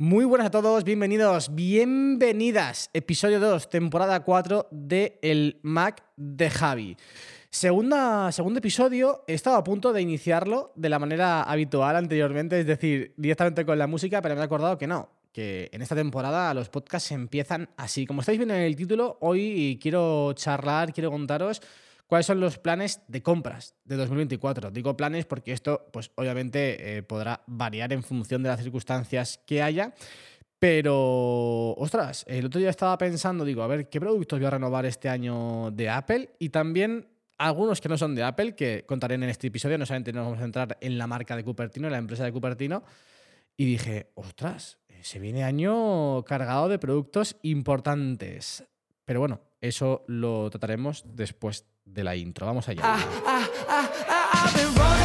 Muy 0.00 0.24
buenas 0.24 0.46
a 0.46 0.50
todos, 0.52 0.84
bienvenidos, 0.84 1.52
bienvenidas. 1.56 2.88
Episodio 2.92 3.40
2, 3.40 3.68
temporada 3.68 4.20
4 4.20 4.68
de 4.70 5.18
El 5.22 5.58
Mac 5.62 6.04
de 6.16 6.48
Javi. 6.50 6.96
Segunda, 7.50 8.30
segundo 8.30 8.60
episodio, 8.60 9.24
he 9.26 9.34
estado 9.34 9.56
a 9.56 9.64
punto 9.64 9.92
de 9.92 10.00
iniciarlo 10.00 10.70
de 10.76 10.88
la 10.88 11.00
manera 11.00 11.42
habitual 11.42 11.96
anteriormente, 11.96 12.60
es 12.60 12.66
decir, 12.68 13.12
directamente 13.16 13.66
con 13.66 13.76
la 13.76 13.88
música, 13.88 14.22
pero 14.22 14.36
me 14.36 14.40
he 14.40 14.44
acordado 14.44 14.78
que 14.78 14.86
no, 14.86 15.08
que 15.32 15.68
en 15.72 15.82
esta 15.82 15.96
temporada 15.96 16.54
los 16.54 16.68
podcasts 16.68 17.10
empiezan 17.10 17.68
así. 17.76 18.06
Como 18.06 18.20
estáis 18.20 18.38
viendo 18.38 18.54
en 18.54 18.60
el 18.60 18.76
título, 18.76 19.18
hoy 19.20 19.80
quiero 19.82 20.32
charlar, 20.34 20.92
quiero 20.92 21.10
contaros 21.10 21.60
cuáles 22.08 22.26
son 22.26 22.40
los 22.40 22.58
planes 22.58 23.02
de 23.06 23.22
compras 23.22 23.76
de 23.84 23.96
2024. 23.96 24.72
Digo 24.72 24.96
planes 24.96 25.26
porque 25.26 25.52
esto, 25.52 25.88
pues 25.92 26.10
obviamente, 26.16 26.96
eh, 26.96 27.02
podrá 27.04 27.42
variar 27.46 27.92
en 27.92 28.02
función 28.02 28.42
de 28.42 28.48
las 28.48 28.60
circunstancias 28.60 29.40
que 29.46 29.62
haya. 29.62 29.94
Pero, 30.58 31.74
ostras, 31.74 32.24
el 32.26 32.46
otro 32.46 32.58
día 32.58 32.70
estaba 32.70 32.98
pensando, 32.98 33.44
digo, 33.44 33.62
a 33.62 33.68
ver, 33.68 33.88
¿qué 33.88 34.00
productos 34.00 34.40
voy 34.40 34.46
a 34.46 34.50
renovar 34.50 34.86
este 34.86 35.08
año 35.08 35.70
de 35.70 35.88
Apple? 35.88 36.34
Y 36.40 36.48
también 36.48 37.06
algunos 37.36 37.80
que 37.80 37.88
no 37.88 37.96
son 37.96 38.16
de 38.16 38.24
Apple, 38.24 38.56
que 38.56 38.84
contaré 38.84 39.14
en 39.14 39.22
este 39.24 39.46
episodio. 39.46 39.78
No 39.78 39.86
solamente 39.86 40.12
nos 40.12 40.24
vamos 40.24 40.38
a 40.38 40.42
centrar 40.42 40.78
en 40.80 40.98
la 40.98 41.06
marca 41.06 41.36
de 41.36 41.44
Cupertino, 41.44 41.86
en 41.86 41.92
la 41.92 41.98
empresa 41.98 42.24
de 42.24 42.32
Cupertino. 42.32 42.82
Y 43.56 43.66
dije, 43.66 44.10
ostras, 44.14 44.78
se 45.02 45.20
viene 45.20 45.44
año 45.44 46.24
cargado 46.24 46.68
de 46.68 46.78
productos 46.78 47.36
importantes. 47.42 48.64
Pero 49.04 49.20
bueno, 49.20 49.40
eso 49.60 50.04
lo 50.08 50.50
trataremos 50.50 51.04
después 51.06 51.66
de 51.92 52.04
la 52.04 52.16
intro. 52.16 52.46
Vamos 52.46 52.68
allá. 52.68 52.82
Ah, 52.84 52.98
ah, 53.26 53.48
ah, 53.68 54.97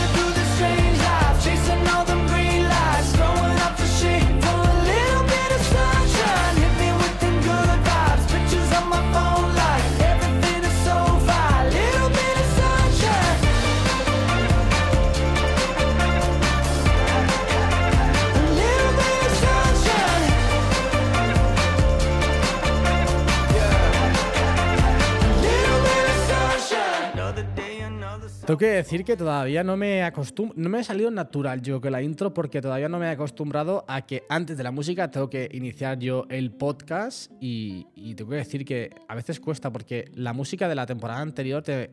Tengo 28.53 28.59
que 28.59 28.67
decir 28.67 29.03
que 29.03 29.17
todavía 29.17 29.63
no 29.63 29.75
me 29.77 30.03
acostumbro, 30.03 30.53
no 30.55 30.69
me 30.69 30.77
ha 30.77 30.83
salido 30.83 31.09
natural 31.09 31.63
yo 31.63 31.81
que 31.81 31.89
la 31.89 32.03
intro 32.03 32.35
porque 32.35 32.61
todavía 32.61 32.87
no 32.87 32.99
me 32.99 33.07
he 33.07 33.09
acostumbrado 33.09 33.83
a 33.87 34.05
que 34.05 34.25
antes 34.29 34.55
de 34.55 34.63
la 34.63 34.69
música 34.69 35.09
tengo 35.09 35.27
que 35.27 35.49
iniciar 35.53 35.97
yo 35.97 36.27
el 36.29 36.51
podcast 36.51 37.31
y, 37.41 38.13
tengo 38.13 38.29
que 38.29 38.35
decir 38.35 38.63
que 38.63 38.91
a 39.07 39.15
veces 39.15 39.39
cuesta 39.39 39.71
porque 39.71 40.05
la 40.13 40.33
música 40.33 40.69
de 40.69 40.75
la 40.75 40.85
temporada 40.85 41.21
anterior 41.21 41.63
te, 41.63 41.89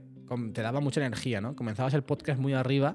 te 0.52 0.60
daba 0.60 0.80
mucha 0.80 1.00
energía, 1.00 1.40
¿no? 1.40 1.56
Comenzabas 1.56 1.94
el 1.94 2.02
podcast 2.02 2.38
muy 2.38 2.52
arriba 2.52 2.94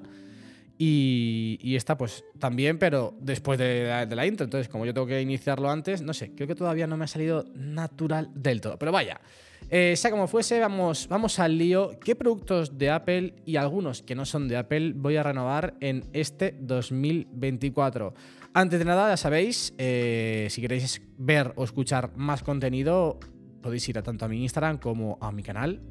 y, 0.78 1.58
y 1.60 1.74
esta 1.74 1.98
pues 1.98 2.24
también, 2.38 2.78
pero 2.78 3.16
después 3.18 3.58
de 3.58 3.88
la, 3.88 4.06
de 4.06 4.14
la 4.14 4.26
intro. 4.28 4.44
Entonces, 4.44 4.68
como 4.68 4.86
yo 4.86 4.94
tengo 4.94 5.08
que 5.08 5.20
iniciarlo 5.20 5.68
antes, 5.68 6.02
no 6.02 6.14
sé, 6.14 6.30
creo 6.36 6.46
que 6.46 6.54
todavía 6.54 6.86
no 6.86 6.96
me 6.96 7.06
ha 7.06 7.08
salido 7.08 7.44
natural 7.56 8.30
del 8.32 8.60
todo. 8.60 8.78
Pero 8.78 8.92
vaya. 8.92 9.20
Eh, 9.68 9.94
sea 9.96 10.10
como 10.12 10.28
fuese, 10.28 10.60
vamos, 10.60 11.08
vamos 11.08 11.38
al 11.38 11.58
lío. 11.58 11.98
¿Qué 11.98 12.14
productos 12.14 12.78
de 12.78 12.90
Apple 12.90 13.34
y 13.44 13.56
algunos 13.56 14.02
que 14.02 14.14
no 14.14 14.24
son 14.24 14.46
de 14.46 14.56
Apple 14.56 14.92
voy 14.94 15.16
a 15.16 15.22
renovar 15.22 15.74
en 15.80 16.04
este 16.12 16.56
2024? 16.60 18.14
Antes 18.54 18.78
de 18.78 18.84
nada, 18.84 19.10
ya 19.10 19.16
sabéis, 19.16 19.74
eh, 19.76 20.46
si 20.50 20.60
queréis 20.60 21.02
ver 21.18 21.52
o 21.56 21.64
escuchar 21.64 22.16
más 22.16 22.42
contenido, 22.42 23.18
podéis 23.60 23.88
ir 23.88 23.98
a 23.98 24.02
tanto 24.02 24.24
a 24.24 24.28
mi 24.28 24.42
Instagram 24.42 24.78
como 24.78 25.18
a 25.20 25.32
mi 25.32 25.42
canal, 25.42 25.82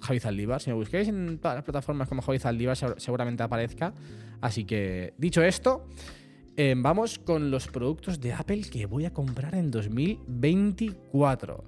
Javi 0.00 0.20
Zaldívar. 0.20 0.60
Si 0.60 0.70
me 0.70 0.76
busquéis 0.76 1.08
en 1.08 1.38
todas 1.38 1.56
las 1.56 1.64
plataformas 1.64 2.08
como 2.08 2.22
Javi 2.22 2.38
Zaldívar, 2.38 2.76
seguramente 2.98 3.42
aparezca. 3.42 3.94
Así 4.40 4.64
que, 4.64 5.14
dicho 5.16 5.42
esto, 5.42 5.88
eh, 6.56 6.74
vamos 6.76 7.18
con 7.18 7.50
los 7.50 7.66
productos 7.68 8.20
de 8.20 8.34
Apple 8.34 8.60
que 8.70 8.84
voy 8.84 9.06
a 9.06 9.12
comprar 9.12 9.54
en 9.54 9.70
2024. 9.70 11.64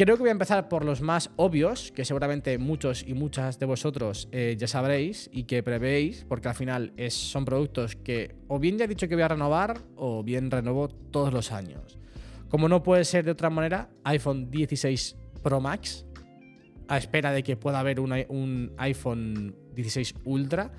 Creo 0.00 0.16
que 0.16 0.22
voy 0.22 0.30
a 0.30 0.32
empezar 0.32 0.66
por 0.70 0.86
los 0.86 1.02
más 1.02 1.30
obvios, 1.36 1.92
que 1.92 2.06
seguramente 2.06 2.56
muchos 2.56 3.06
y 3.06 3.12
muchas 3.12 3.58
de 3.58 3.66
vosotros 3.66 4.30
eh, 4.32 4.56
ya 4.58 4.66
sabréis 4.66 5.28
y 5.30 5.44
que 5.44 5.62
prevéis, 5.62 6.24
porque 6.26 6.48
al 6.48 6.54
final 6.54 6.94
son 7.10 7.44
productos 7.44 7.96
que 7.96 8.34
o 8.48 8.58
bien 8.58 8.78
ya 8.78 8.86
he 8.86 8.88
dicho 8.88 9.08
que 9.08 9.14
voy 9.14 9.24
a 9.24 9.28
renovar 9.28 9.82
o 9.96 10.22
bien 10.22 10.50
renovo 10.50 10.88
todos 10.88 11.34
los 11.34 11.52
años. 11.52 11.98
Como 12.48 12.66
no 12.66 12.82
puede 12.82 13.04
ser 13.04 13.26
de 13.26 13.32
otra 13.32 13.50
manera, 13.50 13.90
iPhone 14.04 14.50
16 14.50 15.16
Pro 15.42 15.60
Max, 15.60 16.06
a 16.88 16.96
espera 16.96 17.30
de 17.30 17.42
que 17.42 17.58
pueda 17.58 17.78
haber 17.78 18.00
un 18.00 18.72
iPhone 18.78 19.54
16 19.74 20.14
Ultra. 20.24 20.72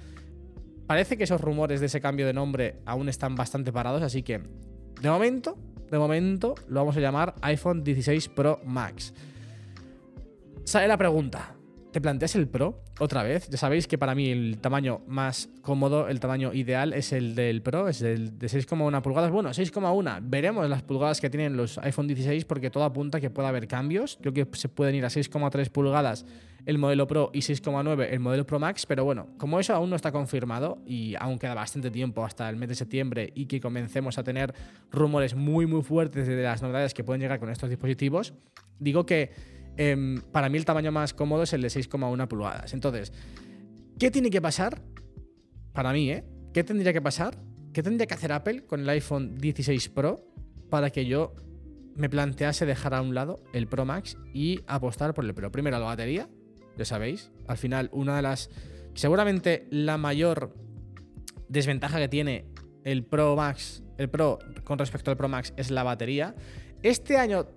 Parece 0.87 1.15
que 1.15 1.25
esos 1.25 1.39
rumores 1.39 1.79
de 1.79 1.85
ese 1.85 2.01
cambio 2.01 2.25
de 2.25 2.33
nombre 2.33 2.79
aún 2.87 3.07
están 3.07 3.35
bastante 3.35 3.71
parados, 3.71 4.01
así 4.01 4.23
que 4.23 4.41
de 4.99 5.09
momento 5.11 5.59
de 5.91 6.00
momento 6.00 6.56
lo 6.69 6.79
vamos 6.79 6.96
a 6.96 7.02
llamar 7.02 7.35
iPhone 7.41 7.84
16 7.84 8.29
Pro 8.29 8.62
Max. 8.66 9.13
Sale 10.63 10.88
la 10.88 10.97
pregunta. 10.97 11.56
¿Te 11.91 12.00
planteas 12.00 12.35
el 12.38 12.47
Pro 12.47 12.81
otra 13.00 13.22
vez? 13.22 13.50
Ya 13.50 13.57
sabéis 13.57 13.85
que 13.85 13.97
para 13.97 14.16
mí 14.16 14.29
el 14.29 14.59
tamaño 14.59 15.02
más 15.07 15.50
cómodo, 15.62 16.07
el 16.07 16.22
tamaño 16.22 16.53
ideal 16.53 16.94
es 16.94 17.12
el 17.12 17.35
del 17.35 17.62
Pro, 17.62 17.90
es 17.90 18.02
el 18.02 18.40
de 18.40 18.47
6,1 18.47 19.02
pulgadas. 19.02 19.29
Bueno, 19.29 19.50
6,1. 19.50 20.19
Veremos 20.24 20.69
las 20.69 20.84
pulgadas 20.84 21.19
que 21.19 21.29
tienen 21.29 21.57
los 21.57 21.78
iPhone 21.79 22.08
16 22.08 22.46
porque 22.46 22.69
todo 22.69 22.85
apunta 22.85 23.19
que 23.19 23.29
puede 23.29 23.50
haber 23.50 23.68
cambios. 23.68 24.18
Creo 24.22 24.31
que 24.31 24.47
se 24.53 24.69
pueden 24.69 24.96
ir 24.96 25.03
a 25.03 25.09
6,3 25.09 25.69
pulgadas 25.69 26.25
el 26.66 26.77
modelo 26.77 27.07
Pro 27.07 27.31
y 27.33 27.39
6,9 27.39 28.07
el 28.11 28.19
modelo 28.19 28.45
Pro 28.45 28.59
Max, 28.59 28.85
pero 28.85 29.03
bueno, 29.03 29.27
como 29.38 29.59
eso 29.59 29.73
aún 29.73 29.89
no 29.89 29.95
está 29.95 30.11
confirmado 30.11 30.81
y 30.85 31.16
aún 31.19 31.39
queda 31.39 31.53
bastante 31.53 31.89
tiempo 31.91 32.23
hasta 32.23 32.49
el 32.49 32.55
mes 32.55 32.69
de 32.69 32.75
septiembre 32.75 33.31
y 33.35 33.45
que 33.45 33.59
comencemos 33.59 34.17
a 34.17 34.23
tener 34.23 34.53
rumores 34.91 35.35
muy 35.35 35.66
muy 35.66 35.81
fuertes 35.81 36.27
de 36.27 36.41
las 36.41 36.61
novedades 36.61 36.94
que 36.94 37.03
pueden 37.03 37.22
llegar 37.22 37.39
con 37.39 37.49
estos 37.49 37.69
dispositivos, 37.69 38.33
digo 38.79 39.05
que 39.05 39.31
em, 39.77 40.22
para 40.31 40.49
mí 40.49 40.57
el 40.57 40.66
tamaño 40.66 40.91
más 40.91 41.13
cómodo 41.13 41.44
es 41.44 41.53
el 41.53 41.61
de 41.61 41.69
6,1 41.69 42.27
pulgadas. 42.27 42.73
Entonces, 42.73 43.11
¿qué 43.97 44.11
tiene 44.11 44.29
que 44.29 44.41
pasar? 44.41 44.81
Para 45.73 45.93
mí, 45.93 46.11
¿eh? 46.11 46.23
¿Qué 46.53 46.63
tendría 46.63 46.91
que 46.91 47.01
pasar? 47.01 47.38
¿Qué 47.73 47.81
tendría 47.81 48.05
que 48.05 48.13
hacer 48.13 48.33
Apple 48.33 48.66
con 48.66 48.81
el 48.81 48.89
iPhone 48.89 49.38
16 49.38 49.89
Pro 49.89 50.25
para 50.69 50.89
que 50.89 51.05
yo 51.05 51.33
me 51.95 52.09
plantease 52.09 52.66
dejar 52.66 52.93
a 52.93 53.01
un 53.01 53.16
lado 53.16 53.43
el 53.53 53.67
Pro 53.67 53.85
Max 53.85 54.17
y 54.33 54.59
apostar 54.67 55.13
por 55.13 55.23
el 55.23 55.33
Pro? 55.33 55.51
Primero, 55.51 55.79
la 55.79 55.85
batería, 55.85 56.28
ya 56.77 56.85
sabéis. 56.85 57.31
Al 57.47 57.57
final, 57.57 57.89
una 57.91 58.15
de 58.15 58.21
las. 58.21 58.49
Seguramente 58.93 59.67
la 59.69 59.97
mayor 59.97 60.55
desventaja 61.47 61.97
que 61.99 62.07
tiene 62.07 62.45
el 62.83 63.03
Pro 63.03 63.35
Max, 63.35 63.83
el 63.97 64.09
Pro 64.09 64.39
con 64.63 64.79
respecto 64.79 65.11
al 65.11 65.17
Pro 65.17 65.29
Max 65.29 65.53
es 65.57 65.71
la 65.71 65.83
batería. 65.83 66.35
Este 66.83 67.17
año 67.17 67.47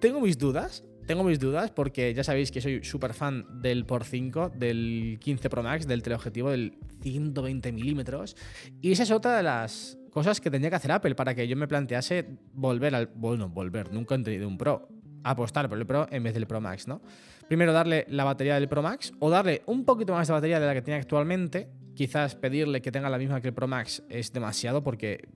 tengo 0.00 0.20
mis 0.20 0.38
dudas. 0.38 0.84
Tengo 1.06 1.22
mis 1.22 1.38
dudas 1.38 1.70
porque 1.70 2.12
ya 2.14 2.24
sabéis 2.24 2.50
que 2.50 2.60
soy 2.60 2.82
súper 2.82 3.14
fan 3.14 3.46
del 3.62 3.86
Por 3.86 4.04
5, 4.04 4.50
del 4.56 5.18
15 5.20 5.48
Pro 5.50 5.62
Max, 5.62 5.86
del 5.86 6.02
teleobjetivo 6.02 6.50
del 6.50 6.78
120 7.02 7.70
milímetros. 7.70 8.36
Y 8.80 8.90
esa 8.90 9.04
es 9.04 9.12
otra 9.12 9.36
de 9.36 9.44
las 9.44 9.98
cosas 10.10 10.40
que 10.40 10.50
tendría 10.50 10.70
que 10.70 10.76
hacer 10.76 10.90
Apple 10.90 11.14
para 11.14 11.34
que 11.36 11.46
yo 11.46 11.56
me 11.56 11.68
plantease 11.68 12.26
volver 12.52 12.94
al. 12.96 13.06
Bueno, 13.06 13.48
volver, 13.48 13.92
nunca 13.92 14.16
he 14.16 14.18
tenido 14.18 14.48
un 14.48 14.58
Pro. 14.58 14.88
Apostar 15.28 15.68
por 15.68 15.76
el 15.76 15.86
Pro 15.86 16.06
en 16.10 16.22
vez 16.22 16.34
del 16.34 16.46
Pro 16.46 16.60
Max, 16.60 16.86
¿no? 16.86 17.02
Primero 17.48 17.72
darle 17.72 18.06
la 18.08 18.22
batería 18.22 18.54
del 18.54 18.68
Pro 18.68 18.80
Max 18.80 19.12
o 19.18 19.28
darle 19.28 19.62
un 19.66 19.84
poquito 19.84 20.12
más 20.12 20.28
de 20.28 20.32
batería 20.32 20.60
de 20.60 20.66
la 20.66 20.72
que 20.72 20.82
tiene 20.82 21.00
actualmente. 21.00 21.68
Quizás 21.96 22.36
pedirle 22.36 22.80
que 22.80 22.92
tenga 22.92 23.10
la 23.10 23.18
misma 23.18 23.40
que 23.40 23.48
el 23.48 23.54
Pro 23.54 23.66
Max 23.66 24.04
es 24.08 24.32
demasiado 24.32 24.84
porque 24.84 25.28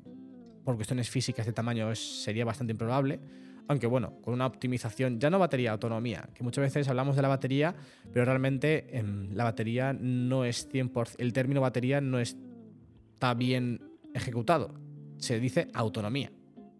por 0.65 0.77
cuestiones 0.77 1.11
físicas 1.11 1.45
de 1.45 1.53
tamaño 1.53 1.93
sería 1.97 2.45
bastante 2.45 2.71
improbable. 2.71 3.19
Aunque 3.67 3.89
bueno, 3.89 4.15
con 4.23 4.33
una 4.33 4.47
optimización, 4.47 5.19
ya 5.19 5.29
no 5.29 5.41
batería, 5.41 5.73
autonomía, 5.73 6.29
que 6.35 6.45
muchas 6.45 6.63
veces 6.63 6.89
hablamos 6.89 7.17
de 7.17 7.23
la 7.23 7.29
batería, 7.29 7.75
pero 8.13 8.25
realmente 8.25 8.97
em, 8.97 9.33
la 9.33 9.43
batería 9.43 9.93
no 9.93 10.45
es 10.45 10.69
100%, 10.69 11.17
el 11.19 11.33
término 11.33 11.61
batería 11.61 12.01
no 12.01 12.21
está 12.21 13.35
bien 13.35 13.81
ejecutado. 14.15 14.75
Se 15.19 15.41
dice 15.41 15.69
autonomía, 15.75 16.31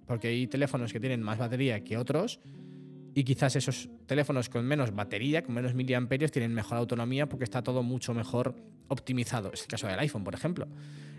porque 0.07 0.29
hay 0.29 0.47
teléfonos 0.47 0.93
que 0.93 1.01
tienen 1.01 1.23
más 1.23 1.39
batería 1.39 1.83
que 1.83 1.97
otros 1.97 2.41
y 3.15 3.25
quizás 3.25 3.57
esos 3.57 3.89
teléfonos 4.07 4.49
con 4.49 4.65
menos 4.65 4.95
batería, 4.95 5.43
con 5.43 5.55
menos 5.55 5.75
miliamperios, 5.75 6.31
tienen 6.31 6.55
mejor 6.55 6.79
autonomía 6.79 7.29
porque 7.29 7.45
está 7.45 7.63
todo 7.63 7.83
mucho 7.83 8.15
mejor 8.15 8.55
optimizado. 8.89 9.53
Es 9.53 9.63
el 9.63 9.69
caso 9.69 9.87
del 9.87 9.99
iPhone, 9.99 10.25
por 10.25 10.35
ejemplo. 10.35 10.69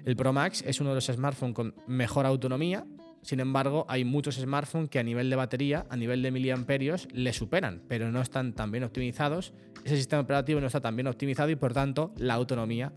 El 0.05 0.15
Pro 0.15 0.33
Max 0.33 0.63
es 0.65 0.79
uno 0.79 0.89
de 0.89 0.95
los 0.95 1.05
smartphones 1.05 1.55
con 1.55 1.75
mejor 1.87 2.25
autonomía. 2.25 2.85
Sin 3.21 3.39
embargo, 3.39 3.85
hay 3.87 4.03
muchos 4.03 4.35
smartphones 4.35 4.89
que 4.89 4.99
a 4.99 5.03
nivel 5.03 5.29
de 5.29 5.35
batería, 5.35 5.85
a 5.89 5.95
nivel 5.95 6.23
de 6.23 6.31
miliamperios, 6.31 7.07
le 7.13 7.33
superan, 7.33 7.83
pero 7.87 8.11
no 8.11 8.21
están 8.21 8.53
tan 8.53 8.71
bien 8.71 8.83
optimizados. 8.83 9.53
Ese 9.83 9.97
sistema 9.97 10.21
operativo 10.21 10.59
no 10.59 10.67
está 10.67 10.81
tan 10.81 10.95
bien 10.95 11.07
optimizado 11.07 11.49
y 11.49 11.55
por 11.55 11.73
tanto 11.73 12.13
la 12.17 12.33
autonomía 12.33 12.91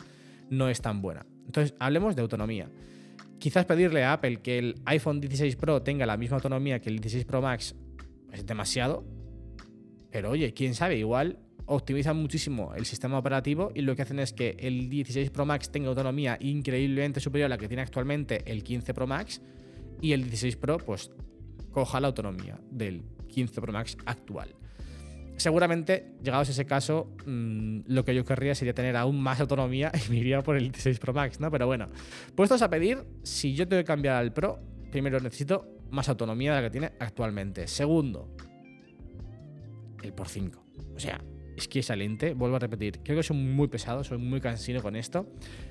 no 0.51 0.69
es 0.69 0.81
tan 0.81 1.03
buena. 1.03 1.27
Entonces, 1.47 1.75
hablemos 1.79 2.17
de 2.17 2.23
autonomía. 2.23 2.71
quizás 3.39 3.67
pedirle 3.67 4.05
a 4.05 4.15
Apple 4.15 4.39
que 4.39 4.59
el 4.59 4.81
iPhone 4.87 5.21
16 5.21 5.57
Pro 5.57 5.83
tenga 5.83 6.07
la 6.07 6.17
misma 6.17 6.37
autonomía 6.37 6.81
que 6.81 6.89
el 6.89 7.01
16 7.01 7.27
Pro 7.27 7.43
Max 7.43 7.75
es 8.35 8.47
demasiado. 8.47 9.05
Pero 10.11 10.31
oye, 10.31 10.53
quién 10.53 10.75
sabe, 10.75 10.97
igual 10.97 11.39
optimizan 11.67 12.17
muchísimo 12.17 12.75
el 12.75 12.85
sistema 12.85 13.19
operativo 13.19 13.71
y 13.75 13.81
lo 13.81 13.97
que 13.97 14.03
hacen 14.03 14.19
es 14.19 14.33
que 14.33 14.57
el 14.59 14.89
16 14.91 15.31
Pro 15.31 15.47
Max 15.47 15.71
tenga 15.71 15.89
autonomía 15.89 16.37
increíblemente 16.41 17.21
superior 17.21 17.47
a 17.47 17.49
la 17.49 17.59
que 17.59 17.69
tiene 17.69 17.83
actualmente 17.83 18.43
el 18.47 18.63
15 18.63 18.93
Pro 18.93 19.07
Max 19.07 19.41
y 20.01 20.13
el 20.13 20.25
16 20.25 20.57
Pro 20.57 20.79
pues 20.79 21.11
coja 21.71 22.01
la 22.01 22.09
autonomía 22.09 22.61
del 22.71 23.03
15 23.29 23.61
Pro 23.61 23.73
Max 23.73 23.97
actual. 24.05 24.55
Seguramente, 25.37 26.13
llegados 26.23 26.49
a 26.49 26.53
ese 26.53 26.65
caso, 26.65 27.13
mm, 27.27 27.81
lo 27.87 28.05
que 28.05 28.15
yo 28.15 28.25
querría 28.25 28.55
sería 28.55 28.73
tener 28.73 28.97
aún 28.97 29.21
más 29.21 29.41
autonomía 29.41 29.91
y 30.07 30.11
me 30.11 30.19
iría 30.19 30.43
por 30.43 30.57
el 30.57 30.71
16 30.71 30.99
Pro 31.01 31.13
Max, 31.13 31.41
¿no? 31.41 31.51
Pero 31.51 31.67
bueno, 31.67 31.89
puestos 32.37 32.63
a 32.63 32.71
pedir, 32.71 33.05
si 33.25 33.55
yo 33.55 33.67
tengo 33.67 33.81
que 33.81 33.87
cambiar 33.87 34.17
al 34.17 34.33
Pro, 34.33 34.61
primero 34.93 35.19
necesito 35.19 35.74
más 35.95 36.09
autonomía 36.09 36.55
de 36.55 36.61
la 36.61 36.67
que 36.69 36.71
tiene 36.71 36.93
actualmente. 36.99 37.67
Segundo, 37.67 38.29
el 40.03 40.13
por 40.13 40.29
5. 40.29 40.65
O 40.95 41.01
sea, 41.01 41.23
es 41.57 41.69
que 41.69 41.79
excelente, 41.79 42.35
vuelvo 42.35 42.57
a 42.57 42.59
repetir, 42.59 43.01
creo 43.03 43.17
que 43.17 43.23
soy 43.23 43.37
muy 43.37 43.69
pesado, 43.69 44.03
soy 44.05 44.19
muy 44.19 44.41
cansino 44.41 44.83
con 44.83 44.97
esto, 44.97 45.29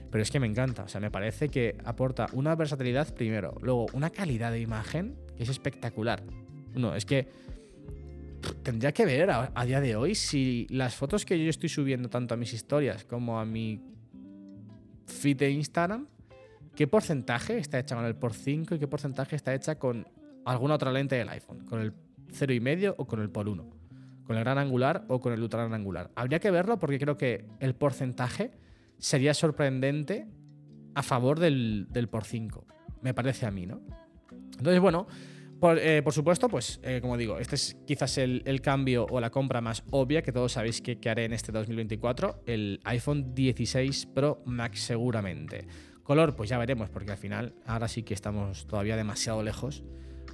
pero 0.09 0.21
es 0.21 0.31
que 0.31 0.39
me 0.39 0.47
encanta, 0.47 0.83
o 0.83 0.87
sea, 0.87 1.01
me 1.01 1.11
parece 1.11 1.49
que 1.49 1.75
aporta 1.83 2.27
una 2.33 2.55
versatilidad 2.55 3.13
primero, 3.13 3.55
luego 3.61 3.87
una 3.93 4.09
calidad 4.09 4.51
de 4.51 4.61
imagen 4.61 5.15
que 5.35 5.43
es 5.43 5.49
espectacular. 5.49 6.23
No, 6.73 6.95
es 6.95 7.05
que 7.05 7.27
tendría 8.63 8.91
que 8.91 9.05
ver 9.05 9.29
a, 9.29 9.65
día 9.65 9.81
de 9.81 9.95
hoy 9.95 10.15
si 10.15 10.67
las 10.69 10.95
fotos 10.95 11.25
que 11.25 11.41
yo 11.41 11.49
estoy 11.49 11.69
subiendo 11.69 12.09
tanto 12.09 12.33
a 12.33 12.37
mis 12.37 12.53
historias 12.53 13.05
como 13.05 13.39
a 13.39 13.45
mi 13.45 13.81
feed 15.05 15.37
de 15.37 15.51
Instagram, 15.51 16.07
qué 16.75 16.87
porcentaje 16.87 17.57
está 17.57 17.79
hecha 17.79 17.95
con 17.95 18.05
el 18.05 18.15
por 18.15 18.33
5 18.33 18.75
y 18.75 18.79
qué 18.79 18.87
porcentaje 18.87 19.35
está 19.35 19.53
hecha 19.53 19.75
con 19.75 20.07
alguna 20.45 20.75
otra 20.75 20.91
lente 20.91 21.15
del 21.15 21.29
iPhone, 21.29 21.65
con 21.65 21.81
el 21.81 21.93
0,5 22.31 22.95
o 22.97 23.05
con 23.05 23.21
el 23.21 23.29
por 23.29 23.47
1 23.47 23.83
con 24.23 24.37
el 24.37 24.43
gran 24.43 24.57
angular 24.57 25.05
o 25.07 25.19
con 25.19 25.33
el 25.33 25.41
ultra 25.41 25.61
gran 25.61 25.73
angular. 25.73 26.11
Habría 26.15 26.39
que 26.39 26.51
verlo 26.51 26.79
porque 26.79 26.99
creo 26.99 27.17
que 27.17 27.45
el 27.59 27.75
porcentaje 27.75 28.51
sería 28.97 29.33
sorprendente 29.33 30.27
a 30.95 31.03
favor 31.03 31.39
del, 31.39 31.87
por 32.09 32.23
5. 32.23 32.65
Me 33.01 33.13
parece 33.13 33.45
a 33.45 33.51
mí, 33.51 33.65
¿no? 33.65 33.81
Entonces, 34.57 34.79
bueno, 34.79 35.07
por, 35.59 35.77
eh, 35.79 36.03
supuesto, 36.11 36.47
pues 36.47 36.79
eh, 36.83 36.99
como 37.01 37.17
digo, 37.17 37.39
este 37.39 37.55
es 37.55 37.77
quizás 37.85 38.17
el, 38.17 38.61
cambio 38.61 39.07
o 39.09 39.19
la 39.19 39.29
compra 39.29 39.61
más 39.61 39.83
obvia 39.91 40.21
que 40.21 40.31
todos 40.31 40.53
sabéis 40.53 40.81
que, 40.81 40.97
haré 41.09 41.25
en 41.25 41.33
este 41.33 41.51
2024, 41.51 42.43
el 42.45 42.79
iPhone 42.85 43.33
16 43.33 44.05
Pro 44.07 44.41
Max 44.45 44.81
seguramente. 44.81 45.67
Color, 46.03 46.35
pues 46.35 46.49
ya 46.49 46.57
veremos, 46.57 46.89
porque 46.89 47.11
al 47.11 47.17
final 47.17 47.55
ahora 47.65 47.87
sí 47.87 48.03
que 48.03 48.13
estamos 48.13 48.67
todavía 48.67 48.97
demasiado 48.97 49.41
lejos 49.41 49.83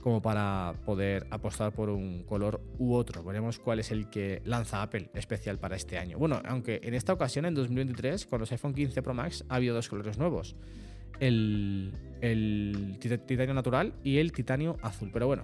como 0.02 0.22
para 0.22 0.74
poder 0.86 1.28
apostar 1.30 1.72
por 1.72 1.90
un 1.90 2.24
color 2.24 2.62
u 2.78 2.94
otro. 2.94 3.24
Veremos 3.24 3.60
cuál 3.60 3.80
es 3.80 3.92
el 3.92 4.10
que 4.10 4.42
lanza 4.46 4.82
Apple 4.82 5.10
especial 5.14 5.60
para 5.60 5.76
este 5.76 5.98
año. 5.98 6.18
Bueno, 6.18 6.42
aunque 6.46 6.80
en 6.84 6.94
esta 6.94 7.14
ocasión, 7.14 7.46
en 7.46 7.54
2023, 7.54 8.26
con 8.26 8.40
los 8.40 8.52
iPhone 8.52 8.74
15 8.74 9.02
Pro 9.02 9.14
Max, 9.14 9.46
ha 9.50 9.56
habido 9.56 9.76
dos 9.76 9.90
colores 9.90 10.18
nuevos. 10.18 10.56
El, 11.20 11.92
titanio 13.00 13.54
natural 13.54 13.94
y 14.04 14.18
el 14.18 14.32
titanio 14.32 14.78
azul. 14.82 15.10
Pero 15.12 15.28
bueno, 15.28 15.44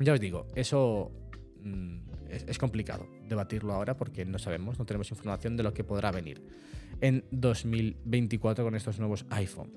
ya 0.00 0.12
os 0.12 0.20
digo, 0.20 0.46
eso 0.54 1.12
mm, 1.62 1.98
es 2.28 2.58
complicado 2.58 3.06
debatirlo 3.28 3.72
ahora 3.74 3.96
porque 3.96 4.24
no 4.24 4.38
sabemos, 4.38 4.78
no 4.78 4.86
tenemos 4.86 5.10
información 5.10 5.56
de 5.56 5.62
lo 5.62 5.72
que 5.72 5.84
podrá 5.84 6.10
venir 6.10 6.42
en 7.00 7.24
2024 7.30 8.64
con 8.64 8.74
estos 8.74 8.98
nuevos 8.98 9.24
iPhone. 9.30 9.72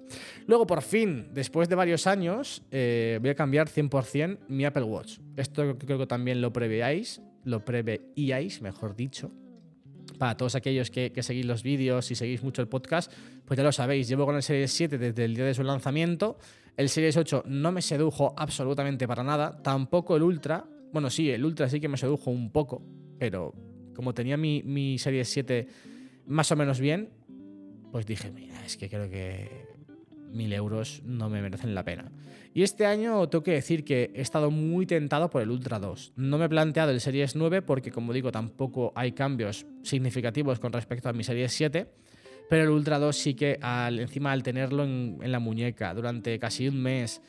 Luego, 0.47 0.67
por 0.67 0.81
fin, 0.81 1.29
después 1.33 1.69
de 1.69 1.75
varios 1.75 2.07
años, 2.07 2.63
eh, 2.71 3.19
voy 3.21 3.29
a 3.29 3.35
cambiar 3.35 3.69
100% 3.69 4.39
mi 4.47 4.65
Apple 4.65 4.83
Watch. 4.83 5.19
Esto 5.37 5.77
creo 5.77 5.97
que 5.97 6.07
también 6.07 6.41
lo 6.41 6.51
preveáis, 6.53 7.21
lo 7.43 7.63
preveíais, 7.63 8.61
mejor 8.61 8.95
dicho. 8.95 9.31
Para 10.17 10.37
todos 10.37 10.55
aquellos 10.55 10.91
que, 10.91 11.11
seguís 11.21 11.45
los 11.45 11.63
vídeos 11.63 12.11
y 12.11 12.15
seguís 12.15 12.43
mucho 12.43 12.61
el 12.61 12.67
podcast, 12.67 13.11
pues 13.45 13.57
ya 13.57 13.63
lo 13.63 13.71
sabéis, 13.71 14.07
llevo 14.07 14.25
con 14.25 14.35
el 14.35 14.43
Series 14.43 14.71
7 14.71 14.97
desde 14.97 15.25
el 15.25 15.35
día 15.35 15.45
de 15.45 15.53
su 15.53 15.63
lanzamiento. 15.63 16.37
El 16.77 16.89
Series 16.89 17.17
8 17.17 17.43
no 17.47 17.71
me 17.71 17.81
sedujo 17.81 18.33
absolutamente 18.37 19.07
para 19.07 19.23
nada, 19.23 19.61
tampoco 19.63 20.15
el 20.15 20.23
Ultra. 20.23 20.65
Bueno, 20.93 21.09
sí, 21.09 21.29
el 21.31 21.43
Ultra 21.43 21.69
sí 21.69 21.79
que 21.79 21.87
me 21.87 21.97
sedujo 21.97 22.29
un 22.29 22.51
poco, 22.51 22.83
pero 23.17 23.53
como 23.95 24.13
tenía 24.13 24.37
mi, 24.37 24.61
mi 24.63 24.97
Series 24.97 25.27
7 25.29 25.67
más 26.27 26.51
o 26.51 26.55
menos 26.55 26.79
bien, 26.79 27.09
pues 27.91 28.05
dije, 28.05 28.31
mira, 28.31 28.65
es 28.65 28.77
que 28.77 28.89
creo 28.89 29.09
que 29.09 29.71
mil 30.31 30.53
euros 30.53 31.01
no 31.05 31.29
me 31.29 31.41
merecen 31.41 31.75
la 31.75 31.83
pena. 31.83 32.11
Y 32.53 32.63
este 32.63 32.85
año 32.85 33.27
tengo 33.29 33.43
que 33.43 33.51
decir 33.51 33.83
que 33.83 34.11
he 34.13 34.21
estado 34.21 34.51
muy 34.51 34.85
tentado 34.85 35.29
por 35.29 35.41
el 35.41 35.51
Ultra 35.51 35.79
2. 35.79 36.13
No 36.15 36.37
me 36.37 36.45
he 36.45 36.49
planteado 36.49 36.91
el 36.91 36.99
Series 36.99 37.35
9 37.35 37.61
porque, 37.61 37.91
como 37.91 38.13
digo, 38.13 38.31
tampoco 38.31 38.91
hay 38.95 39.13
cambios 39.13 39.65
significativos 39.83 40.59
con 40.59 40.73
respecto 40.73 41.09
a 41.09 41.13
mi 41.13 41.23
Series 41.23 41.51
7. 41.53 41.87
Pero 42.49 42.63
el 42.63 42.69
Ultra 42.69 42.99
2 42.99 43.15
sí 43.15 43.33
que 43.35 43.57
al, 43.61 43.99
encima 43.99 44.33
al 44.33 44.43
tenerlo 44.43 44.83
en, 44.83 45.19
la 45.31 45.39
muñeca 45.39 45.93
durante 45.93 46.37
casi 46.39 46.67
un 46.67 46.81
mes, 46.81 47.21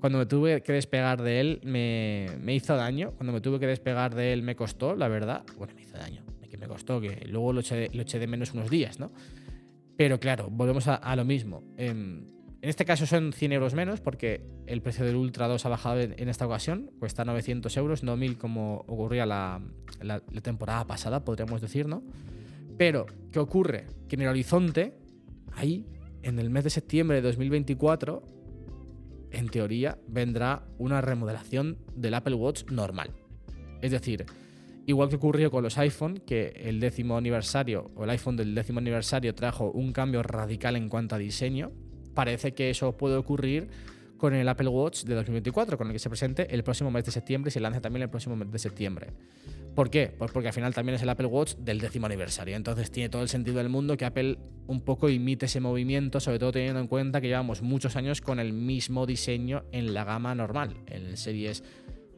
cuando 0.00 0.18
me 0.18 0.26
tuve 0.26 0.62
que 0.62 0.72
despegar 0.72 1.20
de 1.20 1.40
él 1.40 1.60
me, 1.64 2.28
me 2.40 2.54
hizo 2.54 2.74
daño. 2.76 3.12
Cuando 3.12 3.34
me 3.34 3.42
tuve 3.42 3.58
que 3.58 3.66
despegar 3.66 4.14
de 4.14 4.32
él 4.32 4.42
me 4.42 4.56
costó, 4.56 4.96
la 4.96 5.08
verdad. 5.08 5.42
Bueno, 5.58 5.74
me 5.74 5.82
hizo 5.82 5.98
daño 5.98 6.25
costó, 6.68 7.00
que 7.00 7.26
luego 7.28 7.52
lo 7.52 7.60
eché, 7.60 8.18
de 8.18 8.26
menos 8.26 8.52
unos 8.52 8.70
días, 8.70 8.98
¿no? 8.98 9.12
Pero 9.96 10.20
claro, 10.20 10.48
volvemos 10.50 10.88
a, 10.88 11.16
lo 11.16 11.24
mismo. 11.24 11.62
Em, 11.76 12.26
en, 12.60 12.68
este 12.68 12.84
caso 12.84 13.06
son 13.06 13.32
100 13.32 13.52
euros 13.52 13.74
menos 13.74 14.00
porque 14.00 14.46
el 14.66 14.82
precio 14.82 15.04
del 15.04 15.16
Ultra 15.16 15.48
2 15.48 15.64
ha 15.64 15.68
bajado 15.68 16.00
en, 16.00 16.28
esta 16.28 16.46
ocasión, 16.46 16.90
cuesta 16.98 17.24
900 17.24 17.74
euros, 17.76 18.02
no 18.02 18.16
1000 18.16 18.36
como 18.36 18.84
ocurría 18.86 19.24
la, 19.24 19.62
temporada 20.42 20.86
pasada, 20.86 21.24
podríamos 21.24 21.60
decir, 21.60 21.86
¿no? 21.86 22.02
Pero, 22.76 23.06
¿qué 23.32 23.38
ocurre? 23.38 23.86
Que 24.08 24.16
en 24.16 24.22
el 24.22 24.28
horizonte, 24.28 24.98
ahí, 25.52 25.86
en 26.22 26.38
el 26.38 26.50
mes 26.50 26.64
de 26.64 26.70
septiembre 26.70 27.16
de 27.16 27.22
2024, 27.22 28.22
en 29.30 29.48
teoría, 29.48 29.98
vendrá 30.08 30.64
una 30.78 31.00
remodelación 31.00 31.78
del 31.94 32.14
Apple 32.14 32.34
Watch 32.34 32.64
normal. 32.70 33.10
Es 33.82 33.90
decir, 33.90 34.26
Igual 34.86 35.08
que 35.08 35.16
ocurrió 35.16 35.50
con 35.50 35.64
los 35.64 35.78
iPhone, 35.78 36.22
que 36.24 36.52
el 36.64 36.78
décimo 36.78 37.16
aniversario 37.16 37.90
o 37.96 38.04
el 38.04 38.10
iPhone 38.10 38.36
del 38.36 38.54
décimo 38.54 38.78
aniversario 38.78 39.34
trajo 39.34 39.72
un 39.72 39.92
cambio 39.92 40.22
radical 40.22 40.76
en 40.76 40.88
cuanto 40.88 41.16
a 41.16 41.18
diseño, 41.18 41.72
parece 42.14 42.54
que 42.54 42.70
eso 42.70 42.96
puede 42.96 43.16
ocurrir 43.16 43.68
con 44.16 44.32
el 44.32 44.48
Apple 44.48 44.68
Watch 44.68 45.02
de 45.02 45.14
2024, 45.16 45.76
con 45.76 45.88
el 45.88 45.92
que 45.92 45.98
se 45.98 46.08
presente 46.08 46.54
el 46.54 46.62
próximo 46.62 46.90
mes 46.90 47.04
de 47.04 47.10
septiembre 47.10 47.48
y 47.48 47.52
se 47.52 47.60
lance 47.60 47.80
también 47.80 48.04
el 48.04 48.10
próximo 48.10 48.36
mes 48.36 48.50
de 48.50 48.58
septiembre. 48.58 49.08
¿Por 49.74 49.90
qué? 49.90 50.14
Pues 50.16 50.30
porque 50.30 50.48
al 50.48 50.54
final 50.54 50.72
también 50.72 50.94
es 50.94 51.02
el 51.02 51.08
Apple 51.10 51.26
Watch 51.26 51.56
del 51.56 51.80
décimo 51.80 52.06
aniversario. 52.06 52.56
Entonces 52.56 52.90
tiene 52.90 53.10
todo 53.10 53.22
el 53.22 53.28
sentido 53.28 53.58
del 53.58 53.68
mundo 53.68 53.96
que 53.96 54.06
Apple 54.06 54.38
un 54.68 54.80
poco 54.80 55.10
imite 55.10 55.46
ese 55.46 55.60
movimiento, 55.60 56.18
sobre 56.18 56.38
todo 56.38 56.52
teniendo 56.52 56.80
en 56.80 56.86
cuenta 56.86 57.20
que 57.20 57.26
llevamos 57.26 57.60
muchos 57.60 57.96
años 57.96 58.22
con 58.22 58.40
el 58.40 58.52
mismo 58.54 59.04
diseño 59.04 59.64
en 59.72 59.92
la 59.92 60.04
gama 60.04 60.34
normal, 60.34 60.76
en 60.86 61.16
Series 61.16 61.62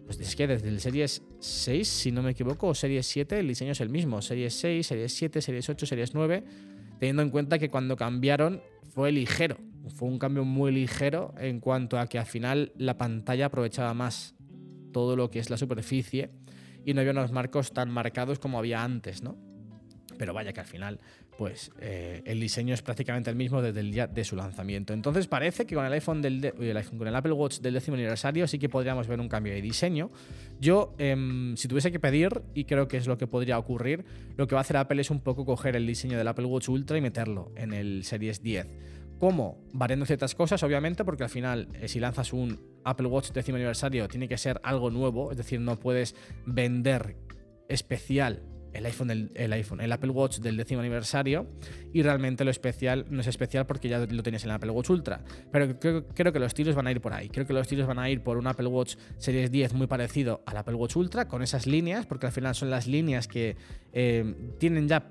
pues 0.08 0.20
es 0.20 0.36
que 0.36 0.46
desde 0.46 0.68
el 0.68 0.80
Series 0.80 1.22
6, 1.38 1.86
si 1.86 2.12
no 2.12 2.22
me 2.22 2.30
equivoco, 2.30 2.68
o 2.68 2.74
Series 2.74 3.06
7, 3.06 3.40
el 3.40 3.48
diseño 3.48 3.72
es 3.72 3.80
el 3.82 3.90
mismo. 3.90 4.22
Series 4.22 4.54
6, 4.54 4.86
Series 4.86 5.12
7, 5.12 5.42
Series 5.42 5.68
8, 5.68 5.84
Series 5.84 6.14
9, 6.14 6.44
teniendo 6.98 7.20
en 7.20 7.28
cuenta 7.28 7.58
que 7.58 7.68
cuando 7.68 7.94
cambiaron 7.94 8.62
fue 8.88 9.12
ligero. 9.12 9.58
Fue 9.94 10.08
un 10.08 10.18
cambio 10.18 10.46
muy 10.46 10.72
ligero 10.72 11.34
en 11.38 11.60
cuanto 11.60 11.98
a 11.98 12.06
que 12.06 12.18
al 12.18 12.24
final 12.24 12.72
la 12.78 12.96
pantalla 12.96 13.46
aprovechaba 13.46 13.92
más 13.92 14.34
todo 14.94 15.14
lo 15.14 15.30
que 15.30 15.40
es 15.40 15.50
la 15.50 15.58
superficie 15.58 16.30
y 16.86 16.94
no 16.94 17.00
había 17.02 17.12
unos 17.12 17.30
marcos 17.30 17.74
tan 17.74 17.90
marcados 17.90 18.38
como 18.38 18.58
había 18.58 18.82
antes, 18.82 19.22
¿no? 19.22 19.36
Pero 20.18 20.34
vaya 20.34 20.52
que 20.52 20.60
al 20.60 20.66
final 20.66 20.98
pues 21.38 21.70
eh, 21.80 22.22
el 22.24 22.40
diseño 22.40 22.74
es 22.74 22.82
prácticamente 22.82 23.30
el 23.30 23.36
mismo 23.36 23.62
desde 23.62 23.78
el 23.78 23.92
día 23.92 24.08
de 24.08 24.24
su 24.24 24.34
lanzamiento. 24.34 24.92
Entonces 24.92 25.28
parece 25.28 25.66
que 25.66 25.76
con 25.76 25.86
el 25.86 25.92
iPhone 25.92 26.20
del 26.20 26.52
con 26.98 27.06
el 27.06 27.14
Apple 27.14 27.32
Watch 27.32 27.60
del 27.60 27.74
décimo 27.74 27.94
aniversario 27.94 28.48
sí 28.48 28.58
que 28.58 28.68
podríamos 28.68 29.06
ver 29.06 29.20
un 29.20 29.28
cambio 29.28 29.52
de 29.52 29.62
diseño. 29.62 30.10
Yo, 30.60 30.96
em, 30.98 31.56
si 31.56 31.68
tuviese 31.68 31.92
que 31.92 32.00
pedir, 32.00 32.42
y 32.54 32.64
creo 32.64 32.88
que 32.88 32.96
es 32.96 33.06
lo 33.06 33.16
que 33.16 33.28
podría 33.28 33.56
ocurrir, 33.56 34.04
lo 34.36 34.48
que 34.48 34.56
va 34.56 34.60
a 34.60 34.62
hacer 34.62 34.76
Apple 34.76 35.00
es 35.00 35.10
un 35.10 35.20
poco 35.20 35.44
coger 35.44 35.76
el 35.76 35.86
diseño 35.86 36.18
del 36.18 36.26
Apple 36.26 36.46
Watch 36.46 36.68
Ultra 36.68 36.98
y 36.98 37.00
meterlo 37.00 37.52
en 37.56 37.72
el 37.72 38.02
Series 38.02 38.42
10. 38.42 38.66
¿Cómo? 39.20 39.64
Variando 39.72 40.06
ciertas 40.06 40.34
cosas, 40.34 40.62
obviamente, 40.62 41.04
porque 41.04 41.24
al 41.24 41.30
final, 41.30 41.68
eh, 41.74 41.88
si 41.88 42.00
lanzas 42.00 42.32
un 42.32 42.60
Apple 42.84 43.06
Watch 43.06 43.30
décimo 43.30 43.56
aniversario, 43.56 44.08
tiene 44.08 44.28
que 44.28 44.38
ser 44.38 44.60
algo 44.64 44.90
nuevo, 44.90 45.30
es 45.30 45.36
decir, 45.36 45.60
no 45.60 45.78
puedes 45.78 46.14
vender 46.46 47.16
especial 47.68 48.42
el 48.72 48.86
iPhone, 48.86 49.10
el, 49.10 49.52
iPhone, 49.52 49.80
el 49.80 49.92
Apple 49.92 50.10
Watch 50.10 50.38
del 50.38 50.56
décimo 50.56 50.80
aniversario 50.80 51.46
y 51.92 52.02
realmente 52.02 52.44
lo 52.44 52.50
especial 52.50 53.06
no 53.10 53.20
es 53.20 53.26
especial 53.26 53.66
porque 53.66 53.88
ya 53.88 53.98
lo 53.98 54.22
tenías 54.22 54.44
en 54.44 54.50
el 54.50 54.56
Apple 54.56 54.70
Watch 54.70 54.90
Ultra. 54.90 55.22
Pero 55.50 55.78
creo, 55.78 56.32
que 56.32 56.38
los 56.38 56.54
tiros 56.54 56.74
van 56.74 56.86
a 56.86 56.90
ir 56.90 57.00
por 57.00 57.12
ahí. 57.12 57.28
Creo 57.28 57.46
que 57.46 57.52
los 57.52 57.66
tiros 57.66 57.86
van 57.86 57.98
a 57.98 58.10
ir 58.10 58.22
por 58.22 58.36
un 58.36 58.46
Apple 58.46 58.66
Watch 58.66 58.96
Series 59.16 59.50
10 59.50 59.74
muy 59.74 59.86
parecido 59.86 60.42
al 60.46 60.56
Apple 60.56 60.74
Watch 60.74 60.96
Ultra 60.96 61.28
con 61.28 61.42
esas 61.42 61.66
líneas, 61.66 62.06
porque 62.06 62.26
al 62.26 62.32
final 62.32 62.54
son 62.54 62.70
las 62.70 62.86
líneas 62.86 63.28
que 63.28 63.56
eh, 63.92 64.34
tienen 64.58 64.88
ya 64.88 65.10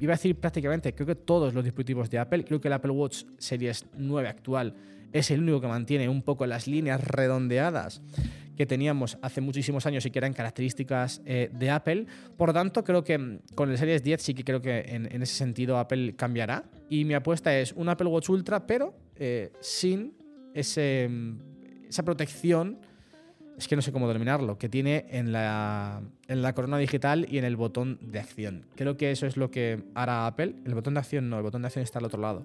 iba 0.00 0.14
a 0.14 0.16
decir 0.16 0.34
prácticamente, 0.36 0.94
creo 0.94 1.06
que 1.06 1.14
todos 1.14 1.52
los 1.52 1.62
dispositivos 1.62 2.08
de 2.08 2.18
Apple, 2.18 2.44
creo 2.44 2.60
que 2.60 2.68
el 2.68 2.72
Apple 2.72 2.90
Watch 2.90 3.24
Series 3.38 3.84
9 3.96 4.28
actual 4.28 4.74
es 5.12 5.30
el 5.30 5.40
único 5.40 5.60
que 5.60 5.68
mantiene 5.68 6.08
un 6.08 6.22
poco 6.22 6.46
las 6.46 6.66
líneas 6.66 7.02
redondeadas 7.02 8.00
que 8.60 8.66
teníamos 8.66 9.16
hace 9.22 9.40
muchísimos 9.40 9.86
años 9.86 10.04
y 10.04 10.10
que 10.10 10.18
eran 10.18 10.34
características 10.34 11.22
eh, 11.24 11.48
de 11.50 11.70
Apple. 11.70 12.04
Por 12.36 12.50
lo 12.50 12.52
tanto, 12.52 12.84
creo 12.84 13.02
que 13.02 13.16
mm, 13.16 13.38
con 13.54 13.70
el 13.70 13.78
Series 13.78 14.02
10 14.02 14.20
sí 14.20 14.34
que 14.34 14.44
creo 14.44 14.60
que 14.60 14.80
en, 14.80 15.22
ese 15.22 15.34
sentido 15.34 15.78
Apple 15.78 16.14
cambiará. 16.14 16.64
Y 16.90 17.06
mi 17.06 17.14
apuesta 17.14 17.58
es 17.58 17.72
un 17.72 17.88
Apple 17.88 18.08
Watch 18.08 18.28
Ultra, 18.28 18.66
pero 18.66 18.92
eh, 19.16 19.50
sin 19.60 20.12
ese, 20.52 21.08
mm, 21.10 21.38
esa 21.88 22.02
protección 22.02 22.80
es 23.56 23.66
que 23.66 23.76
no 23.76 23.80
sé 23.80 23.92
cómo 23.92 24.06
denominarlo, 24.08 24.58
que 24.58 24.68
tiene 24.68 25.06
en 25.08 25.32
la, 25.32 26.02
en 26.28 26.42
la 26.42 26.52
corona 26.52 26.76
digital 26.76 27.26
y 27.30 27.38
en 27.38 27.46
el 27.46 27.56
botón 27.56 27.98
de 28.02 28.18
acción. 28.18 28.66
Creo 28.76 28.98
que 28.98 29.10
eso 29.10 29.24
es 29.24 29.38
lo 29.38 29.50
que 29.50 29.84
hará 29.94 30.26
Apple. 30.26 30.54
El 30.66 30.74
botón 30.74 30.92
de 30.92 31.00
acción 31.00 31.30
no, 31.30 31.38
el 31.38 31.44
botón 31.44 31.62
de 31.62 31.68
acción 31.68 31.82
está 31.82 31.98
al 31.98 32.04
otro 32.04 32.20
lado. 32.20 32.44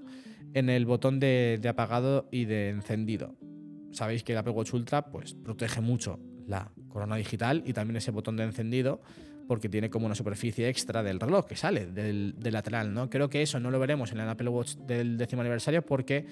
En 0.53 0.69
el 0.69 0.85
botón 0.85 1.19
de, 1.19 1.59
apagado 1.67 2.29
y 2.31 2.45
de 2.45 2.69
encendido. 2.69 3.35
Sabéis 3.95 4.23
que 4.23 4.33
el 4.33 4.37
Apple 4.37 4.51
Watch 4.51 4.73
Ultra 4.73 5.09
pues, 5.09 5.33
protege 5.35 5.79
mucho 5.79 6.19
la 6.47 6.69
corona 6.89 7.15
digital 7.15 7.63
y 7.65 7.71
también 7.71 7.95
ese 7.95 8.11
botón 8.11 8.35
de 8.35 8.43
encendido 8.43 9.01
porque 9.47 9.69
tiene 9.69 9.89
como 9.89 10.05
una 10.05 10.15
superficie 10.15 10.67
extra 10.67 11.01
del 11.01 11.19
reloj 11.19 11.45
que 11.45 11.55
sale 11.55 11.85
del, 11.85 12.35
lateral, 12.41 12.93
¿no? 12.93 13.09
Creo 13.09 13.29
que 13.29 13.41
eso 13.41 13.57
no 13.59 13.71
lo 13.71 13.79
veremos 13.79 14.11
en 14.11 14.19
el 14.19 14.27
Apple 14.27 14.49
Watch 14.49 14.75
del 14.75 15.17
décimo 15.17 15.41
aniversario 15.41 15.81
porque 15.85 16.25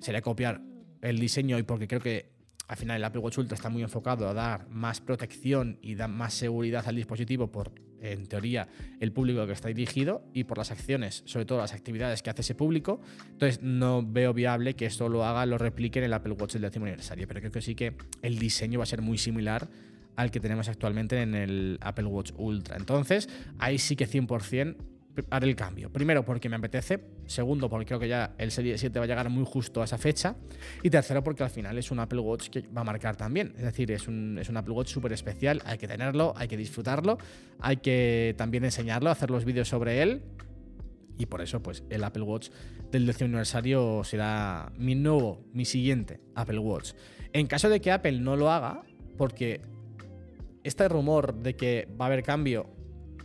sería 0.00 0.22
copiar 0.22 0.60
el 1.02 1.18
diseño 1.18 1.58
y 1.58 1.64
porque 1.64 1.88
creo 1.88 2.00
que 2.00 2.30
al 2.68 2.76
final 2.76 2.98
el 2.98 3.04
Apple 3.04 3.20
Watch 3.20 3.38
Ultra 3.38 3.54
está 3.54 3.70
muy 3.70 3.82
enfocado 3.82 4.28
a 4.28 4.34
dar 4.34 4.68
más 4.68 5.00
protección 5.00 5.78
y 5.80 5.94
dar 5.94 6.10
más 6.10 6.34
seguridad 6.34 6.86
al 6.86 6.96
dispositivo 6.96 7.50
por, 7.50 7.72
en 8.02 8.26
teoría, 8.26 8.68
el 9.00 9.10
público 9.10 9.46
que 9.46 9.52
está 9.52 9.68
dirigido 9.68 10.22
y 10.34 10.44
por 10.44 10.58
las 10.58 10.70
acciones, 10.70 11.22
sobre 11.24 11.46
todo 11.46 11.58
las 11.58 11.72
actividades 11.72 12.22
que 12.22 12.28
hace 12.28 12.42
ese 12.42 12.54
público. 12.54 13.00
Entonces 13.30 13.62
no 13.62 14.02
veo 14.06 14.34
viable 14.34 14.74
que 14.74 14.84
esto 14.84 15.08
lo 15.08 15.24
haga, 15.24 15.46
lo 15.46 15.56
replique 15.56 15.98
en 15.98 16.04
el 16.04 16.12
Apple 16.12 16.34
Watch 16.34 16.52
del 16.52 16.62
décimo 16.62 16.84
aniversario, 16.84 17.26
pero 17.26 17.40
creo 17.40 17.52
que 17.52 17.62
sí 17.62 17.74
que 17.74 17.94
el 18.20 18.38
diseño 18.38 18.78
va 18.78 18.82
a 18.82 18.86
ser 18.86 19.00
muy 19.00 19.16
similar 19.16 19.68
al 20.16 20.30
que 20.30 20.40
tenemos 20.40 20.68
actualmente 20.68 21.22
en 21.22 21.34
el 21.34 21.78
Apple 21.80 22.06
Watch 22.06 22.32
Ultra. 22.36 22.76
Entonces, 22.76 23.30
ahí 23.58 23.78
sí 23.78 23.96
que 23.96 24.06
100% 24.06 24.76
haré 25.30 25.48
el 25.48 25.56
cambio. 25.56 25.90
Primero, 25.90 26.24
porque 26.24 26.48
me 26.48 26.56
apetece. 26.56 27.00
Segundo, 27.26 27.68
porque 27.68 27.86
creo 27.86 28.00
que 28.00 28.08
ya 28.08 28.34
el 28.38 28.50
Serie 28.50 28.76
7 28.78 28.98
va 28.98 29.04
a 29.04 29.08
llegar 29.08 29.28
muy 29.30 29.44
justo 29.44 29.80
a 29.82 29.84
esa 29.84 29.98
fecha. 29.98 30.36
Y 30.82 30.90
tercero, 30.90 31.22
porque 31.22 31.42
al 31.42 31.50
final 31.50 31.76
es 31.78 31.90
un 31.90 32.00
Apple 32.00 32.20
Watch 32.20 32.48
que 32.48 32.62
va 32.62 32.82
a 32.82 32.84
marcar 32.84 33.16
también. 33.16 33.54
Es 33.56 33.62
decir, 33.62 33.90
es 33.92 34.08
un, 34.08 34.38
es 34.38 34.48
un 34.48 34.56
Apple 34.56 34.74
Watch 34.74 34.88
súper 34.88 35.12
especial. 35.12 35.62
Hay 35.64 35.78
que 35.78 35.88
tenerlo, 35.88 36.34
hay 36.36 36.48
que 36.48 36.56
disfrutarlo, 36.56 37.18
hay 37.60 37.78
que 37.78 38.34
también 38.36 38.64
enseñarlo, 38.64 39.10
hacer 39.10 39.30
los 39.30 39.44
vídeos 39.44 39.68
sobre 39.68 40.02
él. 40.02 40.22
Y 41.18 41.26
por 41.26 41.40
eso, 41.40 41.62
pues, 41.62 41.82
el 41.90 42.04
Apple 42.04 42.22
Watch 42.22 42.50
del 42.92 43.06
décimo 43.06 43.26
aniversario 43.26 44.02
será 44.04 44.72
mi 44.76 44.94
nuevo, 44.94 45.44
mi 45.52 45.64
siguiente 45.64 46.20
Apple 46.34 46.60
Watch. 46.60 46.92
En 47.32 47.46
caso 47.46 47.68
de 47.68 47.80
que 47.80 47.90
Apple 47.90 48.20
no 48.20 48.36
lo 48.36 48.50
haga, 48.50 48.82
porque 49.16 49.60
este 50.62 50.88
rumor 50.88 51.34
de 51.34 51.56
que 51.56 51.88
va 52.00 52.06
a 52.06 52.08
haber 52.08 52.22
cambio 52.22 52.70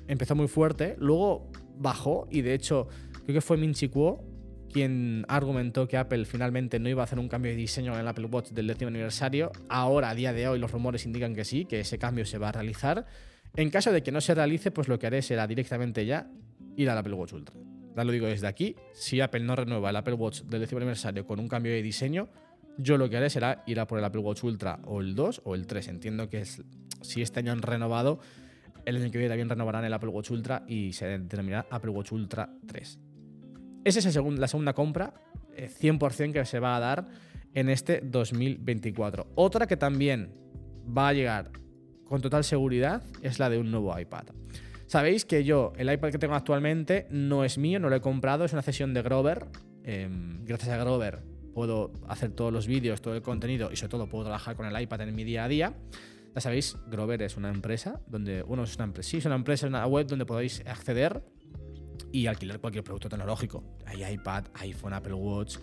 empezó 0.07 0.35
muy 0.35 0.47
fuerte, 0.47 0.95
luego 0.99 1.49
bajó 1.77 2.27
y 2.31 2.41
de 2.41 2.53
hecho 2.53 2.87
creo 3.23 3.35
que 3.35 3.41
fue 3.41 3.57
Min 3.57 3.73
Chi 3.73 3.87
Kuo 3.87 4.33
quien 4.73 5.23
argumentó 5.29 5.87
que 5.87 5.97
Apple 5.97 6.25
finalmente 6.25 6.79
no 6.79 6.89
iba 6.89 7.03
a 7.03 7.05
hacer 7.05 7.19
un 7.19 7.29
cambio 7.29 7.51
de 7.51 7.57
diseño 7.57 7.93
en 7.93 7.99
el 7.99 8.07
Apple 8.07 8.25
Watch 8.25 8.49
del 8.49 8.67
décimo 8.67 8.89
aniversario. 8.89 9.51
Ahora, 9.69 10.09
a 10.09 10.15
día 10.15 10.33
de 10.33 10.47
hoy, 10.47 10.59
los 10.59 10.71
rumores 10.71 11.05
indican 11.05 11.35
que 11.35 11.45
sí, 11.45 11.65
que 11.65 11.79
ese 11.79 11.99
cambio 11.99 12.25
se 12.25 12.39
va 12.39 12.49
a 12.49 12.51
realizar. 12.51 13.05
En 13.55 13.69
caso 13.69 13.91
de 13.91 14.01
que 14.01 14.11
no 14.11 14.19
se 14.19 14.33
realice, 14.33 14.71
pues 14.71 14.87
lo 14.87 14.97
que 14.97 15.07
haré 15.07 15.21
será 15.21 15.45
directamente 15.47 16.05
ya 16.05 16.27
ir 16.75 16.89
al 16.89 16.97
Apple 16.97 17.13
Watch 17.13 17.33
Ultra. 17.33 17.55
Ya 17.95 18.03
lo 18.03 18.11
digo 18.11 18.25
desde 18.25 18.47
aquí, 18.47 18.75
si 18.93 19.21
Apple 19.21 19.41
no 19.41 19.55
renueva 19.55 19.91
el 19.91 19.95
Apple 19.95 20.15
Watch 20.15 20.41
del 20.41 20.61
décimo 20.61 20.79
aniversario 20.79 21.25
con 21.27 21.39
un 21.39 21.47
cambio 21.47 21.71
de 21.71 21.83
diseño, 21.83 22.29
yo 22.79 22.97
lo 22.97 23.07
que 23.07 23.17
haré 23.17 23.29
será 23.29 23.63
ir 23.67 23.79
a 23.79 23.85
por 23.85 23.99
el 23.99 24.05
Apple 24.05 24.21
Watch 24.21 24.43
Ultra 24.43 24.79
o 24.85 25.01
el 25.01 25.13
2 25.13 25.41
o 25.43 25.53
el 25.53 25.67
3. 25.67 25.89
Entiendo 25.89 26.29
que 26.29 26.39
es, 26.39 26.63
si 27.01 27.21
este 27.21 27.39
año 27.39 27.51
han 27.51 27.61
renovado, 27.61 28.19
el 28.85 28.97
año 28.97 29.11
que 29.11 29.17
viene 29.17 29.29
también 29.29 29.49
renovarán 29.49 29.85
el 29.85 29.93
Apple 29.93 30.09
Watch 30.09 30.31
Ultra 30.31 30.63
y 30.67 30.93
se 30.93 31.19
denominará 31.19 31.67
Apple 31.69 31.91
Watch 31.91 32.11
Ultra 32.11 32.49
3. 32.67 32.99
Esa 33.83 33.99
es 33.99 34.15
la 34.15 34.47
segunda 34.47 34.73
compra, 34.73 35.13
100% 35.57 36.29
eh, 36.29 36.33
que 36.33 36.45
se 36.45 36.59
va 36.59 36.75
a 36.75 36.79
dar 36.79 37.07
en 37.53 37.69
este 37.69 38.01
2024. 38.03 39.27
Otra 39.35 39.67
que 39.67 39.77
también 39.77 40.33
va 40.85 41.09
a 41.09 41.13
llegar 41.13 41.51
con 42.05 42.21
total 42.21 42.43
seguridad 42.43 43.03
es 43.21 43.39
la 43.39 43.49
de 43.49 43.57
un 43.57 43.71
nuevo 43.71 43.97
iPad. 43.97 44.25
Sabéis 44.87 45.25
que 45.25 45.43
yo, 45.43 45.73
el 45.77 45.91
iPad 45.91 46.11
que 46.11 46.19
tengo 46.19 46.35
actualmente 46.35 47.07
no 47.09 47.43
es 47.43 47.57
mío, 47.57 47.79
no 47.79 47.89
lo 47.89 47.95
he 47.95 48.01
comprado, 48.01 48.45
es 48.45 48.53
una 48.53 48.61
cesión 48.61 48.93
de 48.93 49.01
Grover. 49.01 49.47
Em, 49.83 50.45
gracias 50.45 50.69
a 50.69 50.77
Grover 50.77 51.23
puedo 51.53 51.91
hacer 52.07 52.31
todos 52.31 52.51
los 52.51 52.67
vídeos, 52.67 53.01
todo 53.01 53.15
el 53.15 53.21
contenido 53.21 53.71
y 53.71 53.75
sobre 53.75 53.91
todo 53.91 54.07
puedo 54.07 54.25
trabajar 54.25 54.55
con 54.55 54.65
el 54.65 54.81
iPad 54.81 55.01
en 55.01 55.15
mi 55.15 55.23
día 55.23 55.45
a 55.45 55.47
día. 55.47 55.73
Ya 56.35 56.41
sabéis, 56.41 56.77
Grover 56.87 57.21
es 57.21 57.37
una 57.37 57.49
empresa 57.49 58.01
donde, 58.07 58.41
bueno, 58.41 58.63
es 58.63 58.75
una 58.75 58.85
empresa, 58.85 59.09
sí, 59.09 59.17
es 59.17 59.25
una 59.25 59.35
empresa, 59.35 59.67
una 59.67 59.85
web 59.85 60.07
donde 60.07 60.25
podéis 60.25 60.63
acceder 60.65 61.23
y 62.11 62.25
alquilar 62.25 62.59
cualquier 62.59 62.83
producto 62.83 63.09
tecnológico. 63.09 63.63
Hay 63.85 64.03
iPad, 64.03 64.45
iPhone, 64.55 64.93
Apple 64.93 65.13
Watch, 65.13 65.57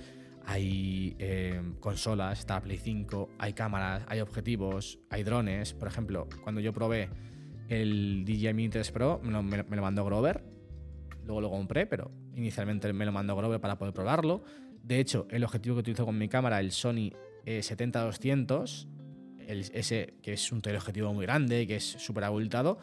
hay 0.47 1.17
eh, 1.19 1.61
consolas, 1.81 2.41
está 2.41 2.61
Play 2.61 2.79
5, 2.79 3.31
hay 3.39 3.53
cámaras, 3.53 4.05
hay 4.09 4.21
objetivos, 4.21 4.99
hay 5.11 5.23
drones. 5.23 5.75
Por 5.75 5.89
ejemplo, 5.89 6.29
cuando 6.43 6.61
yo 6.61 6.73
probé 6.73 7.11
el 7.69 8.25
DJI 8.25 8.55
Mini 8.55 8.69
3 8.69 8.91
Pro, 8.91 9.21
me 9.23 9.33
lo, 9.33 9.83
mandó 9.83 10.05
Grover. 10.05 10.45
Luego 11.25 11.41
lo 11.41 11.51
compré, 11.51 11.87
pero 11.87 12.11
inicialmente 12.35 12.93
me 12.93 13.05
lo 13.05 13.13
mandó 13.13 13.37
Grover 13.37 13.61
para 13.61 13.79
poder 13.79 13.95
probarlo. 13.95 14.43
De 14.83 14.99
hecho, 14.99 15.27
el 15.31 15.45
objetivo 15.45 15.77
que 15.77 15.81
utilizo 15.81 16.05
con 16.05 16.19
mi 16.19 16.29
cámara, 16.29 16.59
el 16.59 16.73
Sony 16.73 17.13
70-200, 17.45 18.89
ese 19.49 20.15
que 20.23 20.33
es 20.33 20.53
un 20.53 20.63
teleobjetivo 20.63 21.13
muy 21.13 21.27
grande, 21.27 21.67
que 21.67 21.77
es 21.77 21.85
súper 21.85 22.25
abultado, 22.25 22.79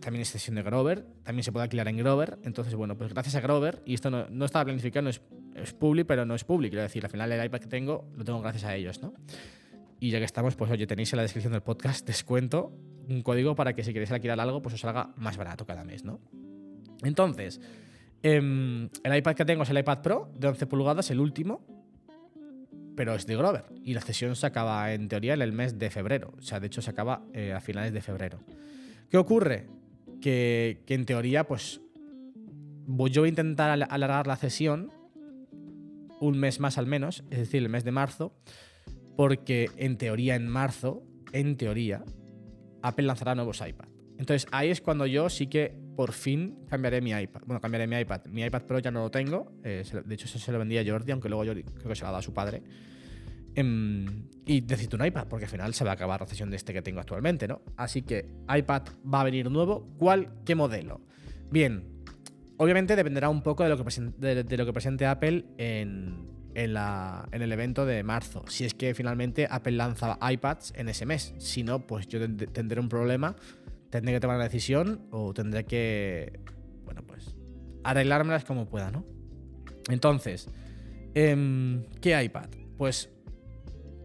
también 0.00 0.22
es 0.22 0.28
sesión 0.28 0.56
de 0.56 0.62
Grover, 0.62 1.06
también 1.22 1.44
se 1.44 1.52
puede 1.52 1.64
alquilar 1.64 1.88
en 1.88 1.98
Grover. 1.98 2.38
Entonces, 2.42 2.74
bueno, 2.74 2.96
pues 2.96 3.12
gracias 3.12 3.34
a 3.34 3.40
Grover, 3.40 3.82
y 3.84 3.94
esto 3.94 4.10
no, 4.10 4.44
estaba 4.44 4.64
planificado, 4.64 5.04
no 5.04 5.10
es, 5.10 5.20
es 5.54 5.72
public, 5.72 6.06
pero 6.06 6.24
no 6.24 6.34
es 6.34 6.44
public, 6.44 6.70
quiero 6.70 6.82
decir, 6.82 7.04
al 7.04 7.10
final 7.10 7.30
el 7.30 7.44
iPad 7.44 7.60
que 7.60 7.66
tengo 7.66 8.10
lo 8.16 8.24
tengo 8.24 8.40
gracias 8.40 8.64
a 8.64 8.74
ellos, 8.74 9.02
¿no? 9.02 9.14
Y 10.00 10.10
ya 10.10 10.18
que 10.18 10.24
estamos, 10.24 10.56
pues 10.56 10.70
oye, 10.70 10.86
tenéis 10.86 11.12
en 11.12 11.18
la 11.18 11.22
descripción 11.22 11.52
del 11.52 11.62
podcast 11.62 12.06
descuento, 12.06 12.72
un 13.08 13.22
código 13.22 13.54
para 13.54 13.74
que 13.74 13.84
si 13.84 13.92
queréis 13.92 14.10
alquilar 14.10 14.40
algo, 14.40 14.62
pues 14.62 14.74
os 14.74 14.80
salga 14.80 15.12
más 15.16 15.36
barato 15.36 15.66
cada 15.66 15.84
mes, 15.84 16.04
¿no? 16.04 16.20
Entonces, 17.02 17.60
em, 18.22 18.88
el 19.04 19.16
iPad 19.16 19.34
que 19.34 19.44
tengo 19.44 19.62
es 19.62 19.70
el 19.70 19.78
iPad 19.78 20.00
Pro 20.00 20.32
de 20.34 20.48
11 20.48 20.66
pulgadas, 20.66 21.10
el 21.10 21.20
último, 21.20 21.79
pero 23.00 23.14
es 23.14 23.24
de 23.24 23.34
Grover. 23.34 23.64
Y 23.82 23.94
la 23.94 24.02
cesión 24.02 24.36
se 24.36 24.46
acaba 24.46 24.92
en 24.92 25.08
teoría 25.08 25.32
en 25.32 25.40
el 25.40 25.52
mes 25.54 25.78
de 25.78 25.88
febrero. 25.88 26.34
O 26.36 26.42
sea, 26.42 26.60
de 26.60 26.66
hecho 26.66 26.82
se 26.82 26.90
acaba 26.90 27.24
eh, 27.32 27.54
a 27.54 27.58
finales 27.58 27.94
de 27.94 28.02
febrero. 28.02 28.40
¿Qué 29.08 29.16
ocurre? 29.16 29.68
Que, 30.20 30.82
en 30.86 31.06
teoría, 31.06 31.44
pues 31.44 31.80
yo 32.86 33.22
voy 33.22 33.28
a 33.28 33.30
intentar 33.30 33.70
alargar 33.70 34.26
la 34.26 34.36
cesión 34.36 34.92
un 36.20 36.38
mes 36.38 36.60
más 36.60 36.76
al 36.76 36.84
menos, 36.84 37.24
es 37.30 37.38
decir, 37.38 37.62
el 37.62 37.70
mes 37.70 37.84
de 37.84 37.92
marzo, 37.92 38.34
porque 39.16 39.70
en 39.78 39.96
teoría 39.96 40.34
en 40.34 40.46
marzo, 40.46 41.02
en 41.32 41.56
teoría, 41.56 42.04
Apple 42.82 43.06
lanzará 43.06 43.34
nuevos 43.34 43.66
iPad. 43.66 43.88
Entonces 44.18 44.46
ahí 44.52 44.68
es 44.68 44.82
cuando 44.82 45.06
yo 45.06 45.30
sí 45.30 45.46
que 45.46 45.74
por 46.00 46.12
fin 46.12 46.64
cambiaré 46.66 47.02
mi 47.02 47.10
iPad. 47.10 47.42
Bueno, 47.44 47.60
cambiaré 47.60 47.86
mi 47.86 47.94
iPad. 47.98 48.22
Mi 48.30 48.42
iPad 48.42 48.62
Pro 48.62 48.78
ya 48.78 48.90
no 48.90 49.00
lo 49.00 49.10
tengo. 49.10 49.52
Eh, 49.62 49.84
de 50.02 50.14
hecho, 50.14 50.26
se 50.26 50.50
lo 50.50 50.58
vendía 50.58 50.80
a 50.80 50.84
Jordi, 50.86 51.12
aunque 51.12 51.28
luego 51.28 51.44
Jordi 51.44 51.62
creo 51.62 51.90
que 51.90 51.94
se 51.94 52.00
lo 52.00 52.06
ha 52.06 52.12
dado 52.12 52.20
a 52.20 52.22
su 52.22 52.32
padre. 52.32 52.62
Em, 53.54 54.06
y 54.46 54.62
necesito 54.62 54.96
un 54.96 55.04
iPad, 55.04 55.26
porque 55.28 55.44
al 55.44 55.50
final 55.50 55.74
se 55.74 55.84
va 55.84 55.90
a 55.90 55.92
acabar 55.92 56.22
la 56.22 56.26
sesión 56.26 56.48
de 56.48 56.56
este 56.56 56.72
que 56.72 56.80
tengo 56.80 57.00
actualmente, 57.00 57.46
¿no? 57.46 57.60
Así 57.76 58.00
que 58.00 58.30
iPad 58.48 58.84
va 59.12 59.20
a 59.20 59.24
venir 59.24 59.50
nuevo. 59.50 59.90
¿Cuál? 59.98 60.32
¿Qué 60.46 60.54
modelo? 60.54 61.02
Bien, 61.50 61.84
obviamente 62.56 62.96
dependerá 62.96 63.28
un 63.28 63.42
poco 63.42 63.62
de 63.64 63.68
lo 63.68 63.76
que, 63.76 64.72
presente, 64.72 65.04
Apple 65.04 65.44
en, 65.58 66.30
en, 66.54 67.42
el 67.42 67.52
evento 67.52 67.84
de 67.84 68.02
marzo. 68.04 68.42
Si 68.48 68.64
es 68.64 68.72
que 68.72 68.94
finalmente 68.94 69.46
Apple 69.50 69.72
lanza 69.72 70.18
iPads 70.18 70.72
en 70.76 70.88
ese 70.88 71.04
mes. 71.04 71.34
Si 71.36 71.62
no, 71.62 71.86
pues 71.86 72.08
yo 72.08 72.20
tendré 72.20 72.80
un 72.80 72.88
problema 72.88 73.36
tendré 73.90 74.14
que 74.14 74.20
tomar 74.20 74.36
una 74.36 74.44
decisión 74.44 75.06
o 75.10 75.34
tendré 75.34 75.64
que, 75.64 76.40
bueno, 76.84 77.02
pues 77.06 77.34
arreglármelas 77.84 78.44
como 78.44 78.66
pueda, 78.66 78.90
¿no? 78.90 79.04
Entonces, 79.88 80.48
em, 81.14 81.84
¿qué 82.00 82.22
iPad? 82.22 82.48
Pues 82.78 83.10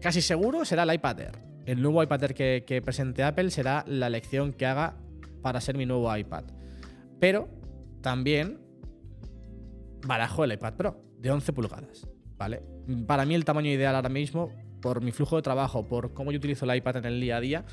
casi 0.00 0.20
seguro 0.20 0.64
será 0.64 0.82
el 0.82 0.94
iPad 0.94 1.20
Air. 1.20 1.38
El 1.66 1.82
nuevo 1.82 2.02
iPad 2.02 2.24
Air 2.24 2.34
que, 2.64 2.82
presente 2.84 3.22
Apple 3.22 3.50
será 3.50 3.84
la 3.86 4.08
elección 4.08 4.52
que 4.52 4.66
haga 4.66 4.96
para 5.42 5.60
ser 5.60 5.76
mi 5.76 5.86
nuevo 5.86 6.14
iPad. 6.14 6.44
Pero 7.20 7.48
también 8.02 8.58
barajo 10.06 10.44
el 10.44 10.52
iPad 10.52 10.74
Pro 10.74 11.02
de 11.18 11.30
11 11.30 11.52
pulgadas, 11.52 12.06
¿vale? 12.36 12.62
Para 13.06 13.24
mí 13.24 13.34
el 13.34 13.44
tamaño 13.44 13.70
ideal 13.70 13.94
ahora 13.94 14.08
mismo, 14.08 14.50
por 14.80 15.02
mi 15.02 15.12
flujo 15.12 15.36
de 15.36 15.42
trabajo, 15.42 15.86
por 15.86 16.12
cómo 16.12 16.30
yo 16.30 16.38
utilizo 16.38 16.64
el 16.64 16.76
iPad 16.76 16.98
en 16.98 17.04
el 17.06 17.20
día 17.20 17.36
a 17.38 17.40
día, 17.40 17.64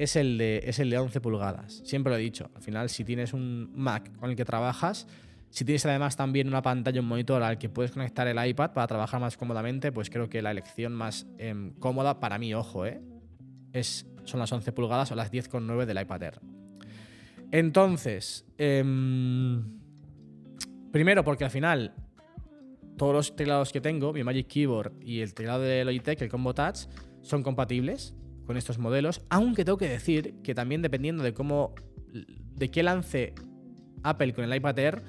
es 0.00 0.16
el, 0.16 0.38
de, 0.38 0.62
es 0.64 0.78
el 0.78 0.88
de 0.88 0.96
11 0.96 1.20
pulgadas. 1.20 1.82
Siempre 1.84 2.10
lo 2.10 2.16
he 2.16 2.22
dicho. 2.22 2.50
Al 2.54 2.62
final, 2.62 2.88
si 2.88 3.04
tienes 3.04 3.34
un 3.34 3.70
Mac 3.74 4.10
con 4.16 4.30
el 4.30 4.36
que 4.36 4.46
trabajas, 4.46 5.06
Si 5.50 5.64
tienes 5.64 5.84
además 5.84 6.16
también 6.16 6.46
una 6.46 6.62
pantalla, 6.62 7.00
un 7.00 7.08
monitor 7.08 7.42
al 7.42 7.58
que 7.58 7.68
puedes 7.68 7.90
conectar 7.90 8.26
el 8.28 8.48
iPad 8.48 8.72
para 8.72 8.86
trabajar 8.86 9.20
más 9.20 9.36
cómodamente, 9.36 9.90
pues 9.90 10.08
creo 10.08 10.28
que 10.30 10.40
la 10.42 10.52
elección 10.52 10.94
más 10.94 11.26
em, 11.38 11.72
cómoda 11.72 12.20
para 12.20 12.38
mí, 12.38 12.54
ojo, 12.54 12.86
¿eh? 12.86 13.02
es, 13.72 14.06
son 14.22 14.38
las 14.38 14.52
11 14.52 14.70
pulgadas 14.70 15.10
o 15.10 15.16
las 15.16 15.32
10,9 15.32 15.86
del 15.86 16.00
iPad 16.00 16.22
Air. 16.22 16.40
Entonces, 17.50 18.46
em, 18.58 19.80
primero 20.92 21.24
porque 21.24 21.44
al 21.44 21.50
final 21.50 21.92
todos 22.96 23.12
los 23.12 23.36
teclados 23.36 23.72
que 23.72 23.80
tengo, 23.80 24.12
mi 24.12 24.22
Magic 24.22 24.46
Keyboard 24.46 24.92
y 25.02 25.20
el 25.20 25.34
teclado 25.34 25.62
de 25.62 25.84
Logitech, 25.84 26.22
el 26.22 26.28
Combo 26.28 26.54
Touch, 26.54 26.86
son 27.22 27.42
compatibles 27.42 28.14
con 28.50 28.56
estos 28.56 28.78
modelos, 28.78 29.22
aunque 29.28 29.64
tengo 29.64 29.78
que 29.78 29.88
decir 29.88 30.34
que 30.42 30.56
también 30.56 30.82
dependiendo 30.82 31.22
de 31.22 31.32
cómo, 31.32 31.72
de 32.56 32.68
qué 32.68 32.82
lance 32.82 33.32
Apple 34.02 34.32
con 34.32 34.42
el 34.42 34.52
iPad 34.52 34.76
Air, 34.76 35.02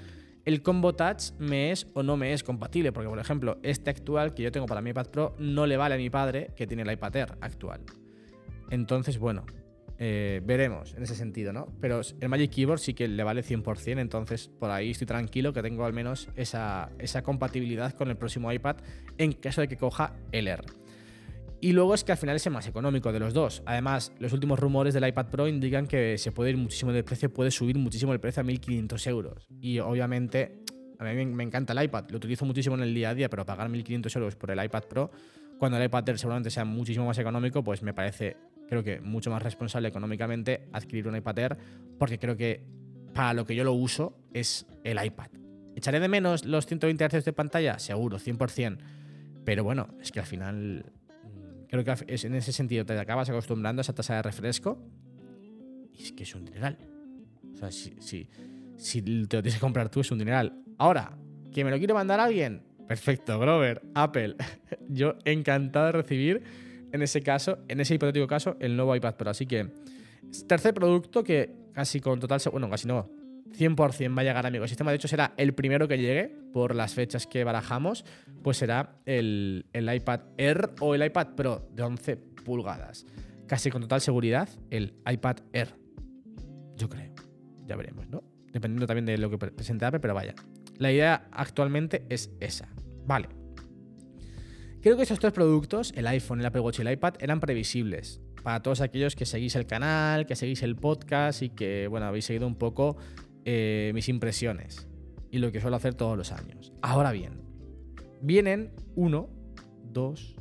el 0.45 0.61
Combo 0.61 0.93
Touch 0.93 1.31
me 1.39 1.71
es 1.71 1.87
o 1.95 2.03
no 2.03 2.17
me 2.17 2.33
es 2.33 2.43
compatible, 2.43 2.91
porque 2.91 3.09
por 3.09 3.17
ejemplo, 3.17 3.57
este 3.63 3.89
actual 3.89 4.35
que 4.35 4.43
yo 4.43 4.51
tengo 4.51 4.67
para 4.67 4.79
mi 4.81 4.91
iPad 4.91 5.07
Pro 5.07 5.35
no 5.39 5.65
le 5.65 5.75
vale 5.75 5.95
a 5.95 5.97
mi 5.97 6.11
padre 6.11 6.51
que 6.55 6.67
tiene 6.67 6.83
el 6.83 6.91
iPad 6.91 7.15
Air 7.15 7.37
actual. 7.41 7.81
Entonces, 8.69 9.17
bueno, 9.17 9.43
eh, 9.97 10.39
veremos 10.45 10.93
en 10.93 11.01
ese 11.01 11.15
sentido, 11.15 11.51
¿no? 11.51 11.65
Pero 11.81 12.01
el 12.19 12.29
Magic 12.29 12.51
Keyboard 12.51 12.79
sí 12.79 12.93
que 12.93 13.07
le 13.07 13.23
vale 13.23 13.41
100%, 13.41 13.99
entonces 13.99 14.51
por 14.59 14.69
ahí 14.69 14.91
estoy 14.91 15.07
tranquilo 15.07 15.51
que 15.51 15.63
tengo 15.63 15.83
al 15.83 15.93
menos 15.93 16.29
esa, 16.35 16.91
esa 16.99 17.23
compatibilidad 17.23 17.91
con 17.93 18.11
el 18.11 18.17
próximo 18.17 18.53
iPad 18.53 18.75
en 19.17 19.31
caso 19.31 19.61
de 19.61 19.67
que 19.67 19.77
coja 19.77 20.13
el 20.31 20.47
Air. 20.47 20.80
Y 21.61 21.73
luego 21.73 21.93
es 21.93 22.03
que 22.03 22.11
al 22.11 22.17
final 22.17 22.35
es 22.35 22.45
el 22.47 22.53
más 22.53 22.67
económico 22.67 23.13
de 23.13 23.19
los 23.19 23.35
dos. 23.35 23.61
Además, 23.67 24.11
los 24.17 24.33
últimos 24.33 24.59
rumores 24.59 24.95
del 24.95 25.07
iPad 25.07 25.27
Pro 25.27 25.47
indican 25.47 25.85
que 25.85 26.17
se 26.17 26.31
puede 26.31 26.49
ir 26.49 26.57
muchísimo 26.57 26.91
de 26.91 27.03
precio, 27.03 27.31
puede 27.31 27.51
subir 27.51 27.77
muchísimo 27.77 28.13
el 28.13 28.19
precio 28.19 28.41
a 28.41 28.45
1.500 28.45 29.07
euros. 29.07 29.47
Y 29.61 29.77
obviamente, 29.77 30.63
a 30.97 31.03
mí 31.03 31.25
me 31.27 31.43
encanta 31.43 31.73
el 31.73 31.83
iPad, 31.83 32.05
lo 32.09 32.17
utilizo 32.17 32.45
muchísimo 32.45 32.75
en 32.75 32.81
el 32.81 32.95
día 32.95 33.11
a 33.11 33.13
día, 33.13 33.29
pero 33.29 33.45
pagar 33.45 33.69
1.500 33.69 34.15
euros 34.15 34.35
por 34.35 34.49
el 34.49 34.63
iPad 34.63 34.83
Pro, 34.85 35.11
cuando 35.59 35.77
el 35.77 35.85
iPad 35.85 36.09
Air 36.09 36.17
seguramente 36.17 36.49
sea 36.49 36.65
muchísimo 36.65 37.05
más 37.05 37.19
económico, 37.19 37.63
pues 37.63 37.83
me 37.83 37.93
parece 37.93 38.37
creo 38.67 38.83
que 38.83 38.99
mucho 38.99 39.29
más 39.29 39.43
responsable 39.43 39.89
económicamente 39.89 40.67
adquirir 40.73 41.07
un 41.07 41.15
iPad 41.15 41.37
Air, 41.37 41.57
porque 41.99 42.17
creo 42.17 42.35
que 42.35 42.63
para 43.13 43.33
lo 43.35 43.45
que 43.45 43.53
yo 43.53 43.63
lo 43.63 43.73
uso 43.73 44.17
es 44.33 44.65
el 44.83 45.03
iPad. 45.03 45.27
¿Echaré 45.75 45.99
de 45.99 46.07
menos 46.07 46.45
los 46.45 46.65
120 46.65 47.05
Hz 47.05 47.25
de 47.25 47.33
pantalla? 47.33 47.77
Seguro, 47.77 48.17
100%. 48.17 48.79
Pero 49.43 49.63
bueno, 49.63 49.89
es 50.01 50.11
que 50.11 50.19
al 50.19 50.25
final 50.25 50.85
creo 51.71 51.83
que 51.83 52.05
en 52.07 52.35
ese 52.35 52.51
sentido 52.51 52.85
te 52.85 52.99
acabas 52.99 53.29
acostumbrando 53.29 53.79
a 53.79 53.81
esa 53.81 53.93
tasa 53.93 54.15
de 54.15 54.21
refresco 54.21 54.77
y 55.93 56.03
es 56.03 56.11
que 56.11 56.23
es 56.23 56.35
un 56.35 56.45
dineral. 56.45 56.77
O 57.53 57.55
sea, 57.55 57.71
si, 57.71 57.95
si 58.77 59.01
te 59.01 59.09
lo 59.09 59.27
tienes 59.27 59.55
que 59.55 59.59
comprar 59.59 59.89
tú 59.89 60.01
es 60.01 60.11
un 60.11 60.19
dineral. 60.19 60.53
Ahora, 60.77 61.17
¿que 61.53 61.63
me 61.63 61.71
lo 61.71 61.77
quiere 61.77 61.93
mandar 61.93 62.19
alguien? 62.19 62.63
Perfecto, 62.87 63.39
Grover, 63.39 63.81
Apple. 63.95 64.35
Yo 64.89 65.15
encantado 65.23 65.85
de 65.87 65.91
recibir 65.93 66.43
en 66.91 67.01
ese 67.01 67.21
caso, 67.21 67.59
en 67.69 67.79
ese 67.79 67.95
hipotético 67.95 68.27
caso, 68.27 68.57
el 68.59 68.75
nuevo 68.75 68.93
iPad 68.93 69.15
Pro. 69.15 69.29
Así 69.29 69.45
que, 69.45 69.69
tercer 70.47 70.73
producto 70.73 71.23
que 71.23 71.53
casi 71.73 72.01
con 72.01 72.19
total, 72.19 72.41
bueno, 72.51 72.69
casi 72.69 72.87
no, 72.87 73.09
100% 73.57 74.17
va 74.17 74.21
a 74.21 74.23
llegar 74.23 74.45
a 74.45 74.49
mi 74.49 74.57
ecosistema. 74.57 74.91
De 74.91 74.95
hecho, 74.97 75.07
será 75.07 75.33
el 75.37 75.53
primero 75.53 75.87
que 75.87 75.97
llegue 75.97 76.35
por 76.53 76.75
las 76.75 76.93
fechas 76.93 77.27
que 77.27 77.43
barajamos, 77.43 78.05
pues 78.43 78.57
será 78.57 78.95
el, 79.05 79.65
el 79.73 79.93
iPad 79.93 80.21
Air 80.37 80.71
o 80.79 80.95
el 80.95 81.05
iPad 81.05 81.35
Pro 81.35 81.69
de 81.73 81.83
11 81.83 82.17
pulgadas. 82.17 83.05
Casi 83.47 83.69
con 83.69 83.81
total 83.81 84.01
seguridad, 84.01 84.49
el 84.69 84.95
iPad 85.09 85.37
Air. 85.53 85.75
Yo 86.75 86.89
creo. 86.89 87.13
Ya 87.65 87.75
veremos, 87.75 88.07
¿no? 88.07 88.23
Dependiendo 88.51 88.87
también 88.87 89.05
de 89.05 89.17
lo 89.17 89.29
que 89.29 89.37
presente 89.37 89.85
Apple, 89.85 89.99
pero 89.99 90.13
vaya. 90.13 90.33
La 90.77 90.91
idea 90.91 91.27
actualmente 91.31 92.05
es 92.09 92.31
esa. 92.39 92.69
Vale. 93.05 93.29
Creo 94.81 94.97
que 94.97 95.03
esos 95.03 95.19
tres 95.19 95.31
productos, 95.31 95.93
el 95.95 96.07
iPhone, 96.07 96.39
el 96.39 96.45
Apple 96.45 96.61
Watch 96.61 96.79
y 96.79 96.81
el 96.81 96.91
iPad, 96.91 97.15
eran 97.19 97.39
previsibles 97.39 98.19
para 98.41 98.61
todos 98.61 98.81
aquellos 98.81 99.15
que 99.15 99.25
seguís 99.25 99.55
el 99.55 99.67
canal, 99.67 100.25
que 100.25 100.35
seguís 100.35 100.63
el 100.63 100.75
podcast 100.75 101.43
y 101.43 101.49
que, 101.49 101.87
bueno, 101.87 102.07
habéis 102.07 102.25
seguido 102.25 102.47
un 102.47 102.55
poco 102.55 102.97
eh, 103.45 103.91
mis 103.93 104.09
impresiones 104.09 104.87
y 105.31 105.39
lo 105.39 105.51
que 105.51 105.61
suelo 105.61 105.75
hacer 105.77 105.95
todos 105.95 106.17
los 106.17 106.31
años. 106.31 106.73
Ahora 106.81 107.11
bien, 107.11 107.41
vienen 108.21 108.71
uno, 108.95 109.29
dos, 109.91 110.35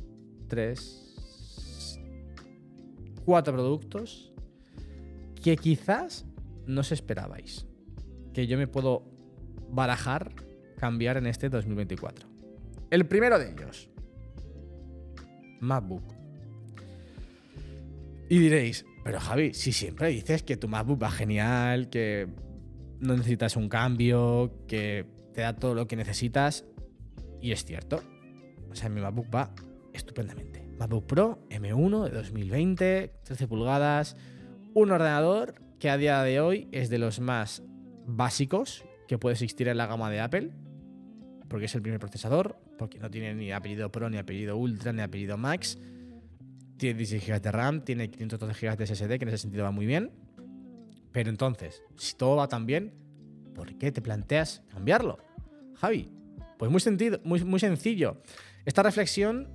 tres, 0.47 1.99
cuatro 3.25 3.53
productos 3.53 4.33
que 5.41 5.55
quizás 5.55 6.25
no 6.67 6.81
os 6.81 6.91
esperabais 6.91 7.67
que 8.33 8.47
yo 8.47 8.57
me 8.57 8.67
puedo 8.67 9.03
barajar 9.69 10.31
cambiar 10.77 11.17
en 11.17 11.27
este 11.27 11.49
2024. 11.49 12.27
El 12.89 13.05
primero 13.05 13.39
de 13.39 13.51
ellos, 13.51 13.89
MacBook. 15.59 16.03
Y 18.29 18.39
diréis, 18.39 18.85
pero 19.03 19.19
Javi, 19.19 19.53
si 19.53 19.71
siempre 19.71 20.09
dices 20.09 20.43
que 20.43 20.57
tu 20.57 20.67
MacBook 20.67 21.01
va 21.01 21.11
genial, 21.11 21.89
que 21.89 22.27
no 23.01 23.17
necesitas 23.17 23.57
un 23.57 23.67
cambio, 23.67 24.53
que 24.67 25.05
te 25.33 25.41
da 25.41 25.55
todo 25.55 25.75
lo 25.75 25.87
que 25.87 25.95
necesitas, 25.95 26.65
y 27.41 27.51
es 27.51 27.65
cierto. 27.65 28.01
O 28.69 28.75
sea, 28.75 28.89
mi 28.89 29.01
MacBook 29.01 29.27
va 29.33 29.53
estupendamente. 29.93 30.67
MacBook 30.77 31.05
Pro 31.05 31.47
M1 31.49 32.05
de 32.05 32.11
2020, 32.11 33.13
13 33.23 33.47
pulgadas, 33.47 34.15
un 34.73 34.91
ordenador 34.91 35.55
que 35.79 35.89
a 35.89 35.97
día 35.97 36.21
de 36.23 36.39
hoy 36.39 36.69
es 36.71 36.89
de 36.89 36.99
los 36.99 37.19
más 37.19 37.63
básicos 38.05 38.85
que 39.07 39.17
puede 39.17 39.33
existir 39.33 39.67
en 39.67 39.77
la 39.77 39.87
gama 39.87 40.09
de 40.09 40.21
Apple, 40.21 40.51
porque 41.49 41.65
es 41.65 41.75
el 41.75 41.81
primer 41.81 41.99
procesador, 41.99 42.57
porque 42.77 42.99
no 42.99 43.09
tiene 43.09 43.33
ni 43.33 43.51
apellido 43.51 43.91
Pro, 43.91 44.09
ni 44.09 44.17
apellido 44.17 44.57
Ultra, 44.57 44.93
ni 44.93 45.01
apellido 45.01 45.37
Max. 45.37 45.77
Tiene 46.77 46.97
16 46.97 47.27
GB 47.27 47.41
de 47.41 47.51
RAM, 47.51 47.81
tiene 47.83 48.09
512 48.09 48.67
GB 48.67 48.77
de 48.77 48.87
SSD, 48.87 49.17
que 49.17 49.23
en 49.23 49.27
ese 49.27 49.39
sentido 49.39 49.63
va 49.63 49.71
muy 49.71 49.85
bien. 49.85 50.11
Pero 51.11 51.29
entonces, 51.29 51.83
si 51.97 52.15
todo 52.15 52.37
va 52.37 52.47
tan 52.47 52.65
bien, 52.65 52.93
¿por 53.53 53.77
qué 53.77 53.91
te 53.91 54.01
planteas 54.01 54.63
cambiarlo? 54.69 55.17
Javi, 55.75 56.11
pues 56.57 56.71
muy, 56.71 56.79
sentido, 56.79 57.19
muy, 57.23 57.43
muy 57.43 57.59
sencillo. 57.59 58.21
Esta 58.65 58.83
reflexión 58.83 59.49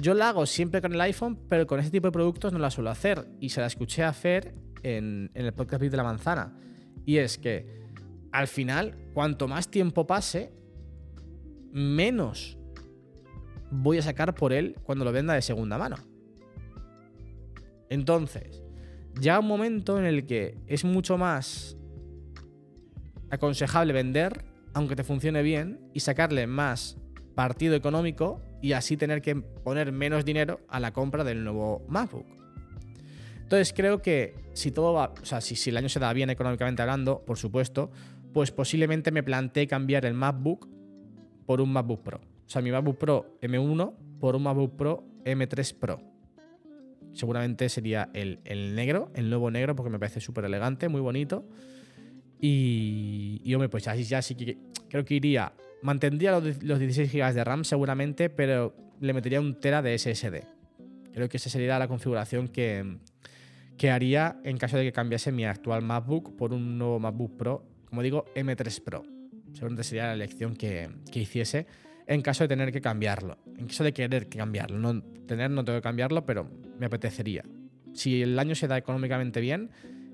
yo 0.00 0.14
la 0.14 0.28
hago 0.28 0.46
siempre 0.46 0.80
con 0.80 0.92
el 0.92 1.00
iPhone, 1.00 1.38
pero 1.48 1.66
con 1.66 1.80
este 1.80 1.90
tipo 1.90 2.08
de 2.08 2.12
productos 2.12 2.52
no 2.52 2.58
la 2.58 2.70
suelo 2.70 2.90
hacer. 2.90 3.26
Y 3.40 3.48
se 3.48 3.60
la 3.60 3.66
escuché 3.66 4.04
hacer 4.04 4.54
en, 4.82 5.30
en 5.34 5.46
el 5.46 5.52
podcast 5.52 5.82
de 5.82 5.96
la 5.96 6.04
manzana. 6.04 6.56
Y 7.04 7.16
es 7.16 7.38
que 7.38 7.80
al 8.30 8.46
final, 8.46 8.96
cuanto 9.14 9.48
más 9.48 9.68
tiempo 9.68 10.06
pase, 10.06 10.52
menos 11.72 12.58
voy 13.70 13.98
a 13.98 14.02
sacar 14.02 14.34
por 14.34 14.52
él 14.52 14.76
cuando 14.82 15.04
lo 15.04 15.12
venda 15.12 15.34
de 15.34 15.42
segunda 15.42 15.78
mano. 15.78 15.96
Entonces, 17.88 18.62
ya 19.18 19.38
un 19.38 19.46
momento 19.46 19.98
en 19.98 20.04
el 20.04 20.26
que 20.26 20.56
es 20.66 20.84
mucho 20.84 21.18
más 21.18 21.76
aconsejable 23.30 23.92
vender, 23.92 24.44
aunque 24.74 24.96
te 24.96 25.04
funcione 25.04 25.42
bien, 25.42 25.80
y 25.94 26.00
sacarle 26.00 26.46
más 26.46 26.98
partido 27.34 27.74
económico 27.74 28.40
y 28.60 28.72
así 28.72 28.96
tener 28.96 29.22
que 29.22 29.36
poner 29.36 29.92
menos 29.92 30.24
dinero 30.24 30.60
a 30.68 30.80
la 30.80 30.92
compra 30.92 31.24
del 31.24 31.44
nuevo 31.44 31.84
MacBook. 31.88 32.26
Entonces 33.42 33.72
creo 33.72 34.02
que 34.02 34.34
si 34.52 34.70
todo 34.70 34.92
va, 34.92 35.12
o 35.20 35.24
sea, 35.24 35.40
si, 35.40 35.56
si 35.56 35.70
el 35.70 35.76
año 35.76 35.88
se 35.88 35.98
da 35.98 36.12
bien 36.12 36.30
económicamente 36.30 36.82
hablando, 36.82 37.24
por 37.24 37.38
supuesto, 37.38 37.90
pues 38.32 38.50
posiblemente 38.52 39.10
me 39.10 39.22
planteé 39.22 39.66
cambiar 39.66 40.04
el 40.06 40.14
MacBook 40.14 40.68
por 41.46 41.60
un 41.60 41.72
MacBook 41.72 42.02
Pro. 42.02 42.18
O 42.18 42.48
sea, 42.48 42.62
mi 42.62 42.70
MacBook 42.70 42.98
Pro 42.98 43.38
M1 43.40 43.94
por 44.20 44.36
un 44.36 44.42
MacBook 44.42 44.76
Pro 44.76 45.04
M3 45.24 45.78
Pro. 45.78 46.09
Seguramente 47.12 47.68
sería 47.68 48.10
el, 48.14 48.40
negro, 48.74 49.10
el 49.14 49.28
nuevo 49.28 49.50
negro, 49.50 49.74
porque 49.74 49.90
me 49.90 49.98
parece 49.98 50.20
súper 50.20 50.44
elegante, 50.44 50.88
muy 50.88 51.00
bonito. 51.00 51.44
Y, 52.40 53.40
y, 53.44 53.54
hombre, 53.54 53.68
pues 53.68 53.86
así 53.88 54.04
ya 54.04 54.22
sí 54.22 54.34
que 54.34 54.58
creo 54.88 55.04
que 55.04 55.14
iría. 55.14 55.52
Mantendría 55.82 56.32
los, 56.32 56.78
16 56.78 57.12
GB 57.12 57.32
de 57.32 57.44
RAM 57.44 57.64
seguramente, 57.64 58.28
pero 58.28 58.74
le 59.00 59.12
metería 59.12 59.40
un 59.40 59.58
Tera 59.58 59.82
de 59.82 59.98
SSD. 59.98 60.44
Creo 61.12 61.28
que 61.28 61.38
esa 61.38 61.50
sería 61.50 61.78
la 61.78 61.88
configuración 61.88 62.48
que, 62.48 62.98
que 63.76 63.90
haría 63.90 64.38
en 64.44 64.58
caso 64.58 64.76
de 64.76 64.84
que 64.84 64.92
cambiase 64.92 65.32
mi 65.32 65.44
actual 65.44 65.82
MacBook 65.82 66.36
por 66.36 66.52
un 66.52 66.78
nuevo 66.78 66.98
MacBook 66.98 67.36
Pro, 67.36 67.64
como 67.86 68.02
digo, 68.02 68.26
M3 68.34 68.82
Pro. 68.82 69.04
Seguramente 69.52 69.84
sería 69.84 70.06
la 70.06 70.12
elección 70.12 70.54
que, 70.54 70.90
que 71.10 71.20
hiciese 71.20 71.66
en 72.10 72.22
caso 72.22 72.42
de 72.42 72.48
tener 72.48 72.72
que 72.72 72.80
cambiarlo. 72.80 73.38
En 73.56 73.68
caso 73.68 73.84
de 73.84 73.92
querer 73.92 74.28
cambiarlo. 74.28 74.78
No, 74.78 75.00
tener 75.26 75.48
no 75.48 75.64
tengo 75.64 75.78
que 75.78 75.82
cambiarlo, 75.82 76.26
pero 76.26 76.50
me 76.76 76.86
apetecería. 76.86 77.44
Si 77.94 78.20
el 78.20 78.36
año 78.36 78.56
se 78.56 78.66
da 78.66 78.76
económicamente 78.76 79.40
bien, 79.40 79.70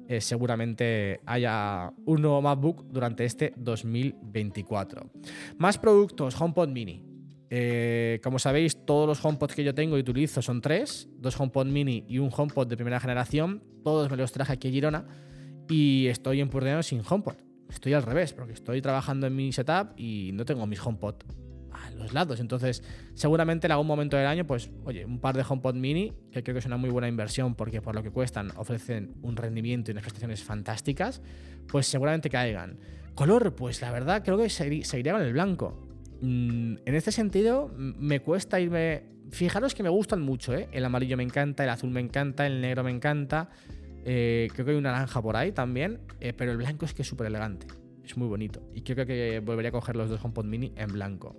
eh, 0.07 0.21
seguramente 0.21 1.21
haya 1.25 1.91
un 2.05 2.21
nuevo 2.21 2.43
MacBook 2.43 2.85
durante 2.91 3.25
este 3.25 3.55
2024. 3.57 5.11
Más 5.57 5.79
productos, 5.79 6.39
HomePod 6.39 6.69
Mini. 6.69 7.03
Eh, 7.49 8.21
como 8.23 8.39
sabéis, 8.39 8.85
todos 8.85 9.09
los 9.09 9.25
HomePods 9.25 9.55
que 9.55 9.65
yo 9.65 9.75
tengo 9.75 9.97
y 9.97 10.01
utilizo 10.01 10.43
son 10.43 10.61
tres: 10.61 11.09
dos 11.17 11.41
HomePod 11.41 11.67
Mini 11.67 12.05
y 12.07 12.19
un 12.19 12.31
HomePod 12.31 12.67
de 12.67 12.77
primera 12.77 13.01
generación. 13.01 13.63
Todos 13.83 14.11
me 14.11 14.19
los 14.19 14.33
traje 14.33 14.53
aquí 14.53 14.69
a 14.69 14.71
Girona 14.71 15.07
y 15.67 16.09
estoy 16.09 16.43
empurneado 16.43 16.83
sin 16.83 17.01
HomePod. 17.09 17.37
estoy 17.71 17.95
al 17.95 18.03
revés, 18.03 18.35
porque 18.35 18.53
estoy 18.53 18.83
trabajando 18.83 19.27
en 19.27 19.35
mi 19.35 19.51
setup 19.51 19.99
y 19.99 20.33
no 20.35 20.45
tengo 20.45 20.67
mis 20.67 20.85
HomePod 20.85 21.46
los 21.99 22.13
lados. 22.13 22.41
Entonces, 22.41 22.83
seguramente 23.15 23.67
en 23.67 23.73
algún 23.73 23.87
momento 23.87 24.17
del 24.17 24.27
año, 24.27 24.47
pues, 24.47 24.71
oye, 24.85 25.05
un 25.05 25.21
par 25.21 25.37
de 25.37 25.45
HomePod 25.49 25.75
mini, 25.75 26.13
que 26.31 26.43
creo 26.43 26.55
que 26.55 26.59
es 26.61 26.67
una 26.67 26.77
muy 26.77 26.91
buena 26.91 27.09
inversión 27.09 27.55
porque 27.55 27.83
por 27.83 27.95
lo 27.95 28.03
que 28.03 28.11
cuestan 28.11 28.53
ofrecen 28.57 29.15
un 29.23 29.37
rendimiento 29.37 29.91
y 29.91 29.93
unas 29.93 30.03
prestaciones 30.03 30.43
fantásticas, 30.43 31.23
pues 31.67 31.87
seguramente 31.87 32.31
caigan. 32.31 32.79
Color, 33.15 33.55
pues 33.55 33.81
la 33.81 33.91
verdad 33.91 34.23
creo 34.25 34.37
que 34.37 34.49
se, 34.51 34.67
iría 34.67 35.13
con 35.13 35.23
el 35.23 35.33
blanco. 35.33 35.89
Mm, 36.21 36.77
en 36.85 36.95
este 36.95 37.13
sentido, 37.13 37.73
me 37.77 38.21
cuesta 38.21 38.61
irme... 38.61 39.15
Fijaros 39.31 39.75
que 39.75 39.83
me 39.83 39.89
gustan 39.89 40.23
mucho, 40.23 40.55
¿eh? 40.55 40.69
El 40.71 40.85
amarillo 40.85 41.17
me 41.17 41.25
encanta, 41.25 41.65
el 41.65 41.71
azul 41.71 41.91
me 41.91 42.01
encanta, 42.01 42.47
el 42.47 42.61
negro 42.61 42.85
me 42.85 42.93
encanta. 42.93 43.51
Eh, 44.05 44.49
creo 44.53 44.65
que 44.65 44.71
hay 44.71 44.77
un 44.77 44.85
naranja 44.85 45.21
por 45.21 45.37
ahí 45.37 45.51
también, 45.51 45.99
eh, 46.21 46.33
pero 46.33 46.53
el 46.53 46.59
blanco 46.59 46.85
es 46.85 46.95
que 46.95 47.03
es 47.03 47.09
súper 47.09 47.27
elegante. 47.27 47.67
Es 48.05 48.17
muy 48.17 48.29
bonito. 48.29 48.63
Y 48.73 48.83
creo 48.83 49.05
que 49.05 49.41
volvería 49.41 49.71
a 49.71 49.73
coger 49.73 49.97
los 49.97 50.09
dos 50.09 50.25
HomePod 50.25 50.45
mini 50.45 50.73
en 50.77 50.93
blanco. 50.93 51.35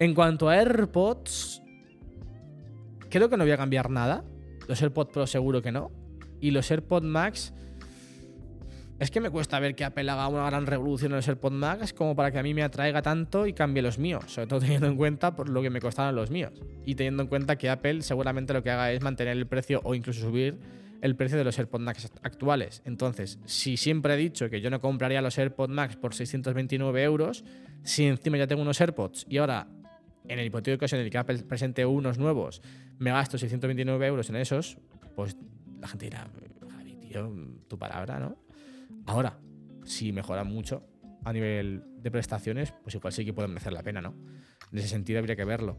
En 0.00 0.14
cuanto 0.14 0.48
a 0.48 0.56
AirPods, 0.56 1.62
creo 3.10 3.28
que 3.28 3.36
no 3.36 3.44
voy 3.44 3.52
a 3.52 3.56
cambiar 3.56 3.90
nada. 3.90 4.24
Los 4.68 4.80
AirPods 4.80 5.10
Pro 5.12 5.26
seguro 5.26 5.60
que 5.62 5.72
no. 5.72 5.90
Y 6.40 6.52
los 6.52 6.70
AirPods 6.70 7.04
Max, 7.04 7.52
es 9.00 9.10
que 9.10 9.20
me 9.20 9.30
cuesta 9.30 9.60
ver 9.60 9.74
que 9.74 9.84
Apple 9.84 10.10
haga 10.10 10.26
una 10.28 10.46
gran 10.46 10.66
revolución 10.66 11.12
en 11.12 11.16
los 11.16 11.28
AirPods 11.28 11.54
Max 11.54 11.92
como 11.92 12.16
para 12.16 12.32
que 12.32 12.38
a 12.38 12.42
mí 12.42 12.52
me 12.52 12.62
atraiga 12.62 13.00
tanto 13.00 13.46
y 13.46 13.52
cambie 13.52 13.82
los 13.82 13.98
míos. 13.98 14.24
Sobre 14.28 14.48
todo 14.48 14.60
teniendo 14.60 14.86
en 14.86 14.96
cuenta 14.96 15.34
por 15.34 15.48
lo 15.48 15.62
que 15.62 15.70
me 15.70 15.80
costaron 15.80 16.14
los 16.16 16.30
míos. 16.30 16.52
Y 16.84 16.94
teniendo 16.94 17.22
en 17.22 17.28
cuenta 17.28 17.56
que 17.56 17.70
Apple 17.70 18.02
seguramente 18.02 18.52
lo 18.52 18.62
que 18.62 18.70
haga 18.70 18.92
es 18.92 19.02
mantener 19.02 19.36
el 19.36 19.46
precio 19.46 19.80
o 19.84 19.94
incluso 19.94 20.20
subir 20.20 20.58
el 21.00 21.14
precio 21.14 21.38
de 21.38 21.44
los 21.44 21.56
AirPods 21.58 21.84
Max 21.84 22.10
actuales. 22.22 22.82
Entonces, 22.84 23.38
si 23.44 23.76
siempre 23.76 24.14
he 24.14 24.16
dicho 24.16 24.50
que 24.50 24.60
yo 24.60 24.68
no 24.68 24.80
compraría 24.80 25.22
los 25.22 25.38
AirPods 25.38 25.72
Max 25.72 25.96
por 25.96 26.14
629 26.14 27.02
euros, 27.02 27.44
si 27.84 28.06
encima 28.06 28.36
ya 28.36 28.48
tengo 28.48 28.62
unos 28.62 28.80
AirPods 28.80 29.26
y 29.28 29.38
ahora, 29.38 29.68
en 30.28 30.38
el 30.38 30.46
hipotético 30.46 30.80
caso 30.80 30.96
en 30.96 31.02
el 31.02 31.10
que 31.10 31.18
Apple 31.18 31.38
presente 31.44 31.84
unos 31.86 32.18
nuevos, 32.18 32.62
me 32.98 33.10
gasto 33.10 33.38
629 33.38 34.06
euros 34.06 34.28
en 34.30 34.36
esos, 34.36 34.78
pues 35.14 35.36
la 35.80 35.88
gente 35.88 36.06
dirá, 36.06 36.28
Javi, 36.70 36.94
tío, 36.96 37.32
tu 37.68 37.78
palabra, 37.78 38.18
¿no? 38.18 38.36
Ahora, 39.06 39.38
si 39.84 40.12
mejora 40.12 40.44
mucho 40.44 40.86
a 41.24 41.32
nivel 41.32 41.82
de 41.96 42.10
prestaciones, 42.10 42.72
pues 42.82 42.94
igual 42.94 43.12
sí 43.12 43.24
que 43.24 43.32
puede 43.32 43.48
merecer 43.48 43.72
la 43.72 43.82
pena, 43.82 44.00
¿no? 44.00 44.14
En 44.70 44.78
ese 44.78 44.88
sentido 44.88 45.18
habría 45.18 45.36
que 45.36 45.44
verlo 45.44 45.76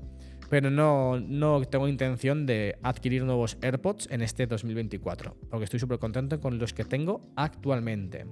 pero 0.50 0.72
no, 0.72 1.20
no 1.20 1.62
tengo 1.66 1.88
intención 1.88 2.46
de 2.46 2.78
adquirir 2.82 3.24
nuevos 3.24 3.58
AirPods 3.62 4.08
en 4.12 4.22
este 4.22 4.48
2024, 4.48 5.36
porque 5.50 5.64
estoy 5.66 5.80
súper 5.80 6.00
contento 6.00 6.40
con 6.40 6.58
los 6.58 6.74
que 6.74 6.84
tengo 6.84 7.32
actualmente. 7.36 8.26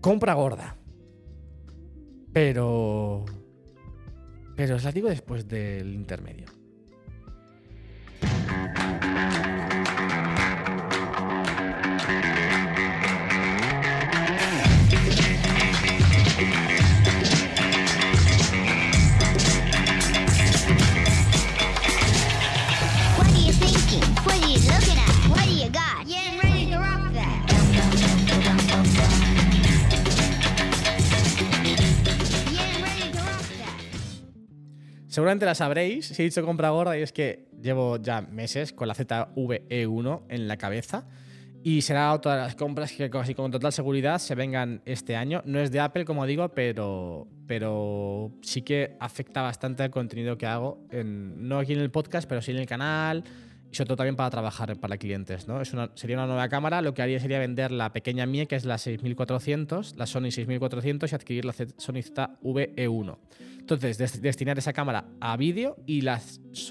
Compra 0.00 0.34
gorda. 0.34 0.76
Pero... 2.32 3.24
Pero 4.56 4.76
os 4.76 4.84
la 4.84 4.92
digo 4.92 5.08
después 5.08 5.48
del 5.48 5.94
intermedio. 5.94 6.63
Seguramente 35.14 35.46
la 35.46 35.54
sabréis 35.54 36.06
si 36.06 36.22
he 36.22 36.24
dicho 36.24 36.44
compra 36.44 36.70
gorda 36.70 36.98
y 36.98 37.02
es 37.02 37.12
que 37.12 37.46
llevo 37.62 37.98
ya 37.98 38.20
meses 38.20 38.72
con 38.72 38.88
la 38.88 38.96
ZVE1 38.96 40.22
en 40.28 40.48
la 40.48 40.56
cabeza 40.56 41.06
y 41.62 41.82
será 41.82 42.12
otra 42.12 42.34
de 42.34 42.40
las 42.40 42.56
compras 42.56 42.90
que 42.90 43.08
casi 43.08 43.32
con 43.32 43.52
total 43.52 43.72
seguridad 43.72 44.18
se 44.18 44.34
vengan 44.34 44.82
este 44.86 45.14
año. 45.14 45.40
No 45.44 45.60
es 45.60 45.70
de 45.70 45.78
Apple, 45.78 46.04
como 46.04 46.26
digo, 46.26 46.48
pero, 46.48 47.28
pero 47.46 48.32
sí 48.42 48.62
que 48.62 48.96
afecta 48.98 49.40
bastante 49.40 49.84
al 49.84 49.92
contenido 49.92 50.36
que 50.36 50.46
hago, 50.46 50.84
no 50.92 51.60
aquí 51.60 51.74
en 51.74 51.78
el 51.78 51.92
podcast, 51.92 52.28
pero 52.28 52.42
sí 52.42 52.50
en 52.50 52.56
el 52.56 52.66
canal 52.66 53.22
y 53.74 53.76
sobre 53.76 53.88
todo 53.88 53.96
también 53.96 54.14
para 54.14 54.30
trabajar 54.30 54.76
para 54.76 54.96
clientes. 54.96 55.48
¿no? 55.48 55.60
Es 55.60 55.74
sería 55.94 56.16
una 56.16 56.28
nueva 56.28 56.48
cámara, 56.48 56.80
lo 56.80 56.94
que 56.94 57.02
haría 57.02 57.18
sería 57.18 57.40
vender 57.40 57.72
la 57.72 57.92
pequeña 57.92 58.24
mía, 58.24 58.46
que 58.46 58.54
es 58.54 58.64
la 58.64 58.78
6400, 58.78 59.96
la 59.96 60.06
Sony 60.06 60.30
6400 60.30 61.10
y 61.10 61.14
adquirir 61.14 61.44
la 61.44 61.52
Sony 61.52 61.94
ZV-E1. 61.94 63.18
Entonces, 63.58 63.98
destinar 64.22 64.58
esa 64.58 64.72
cámara 64.72 65.06
a 65.20 65.36
vídeo 65.36 65.76
y 65.86 66.02
la, 66.02 66.20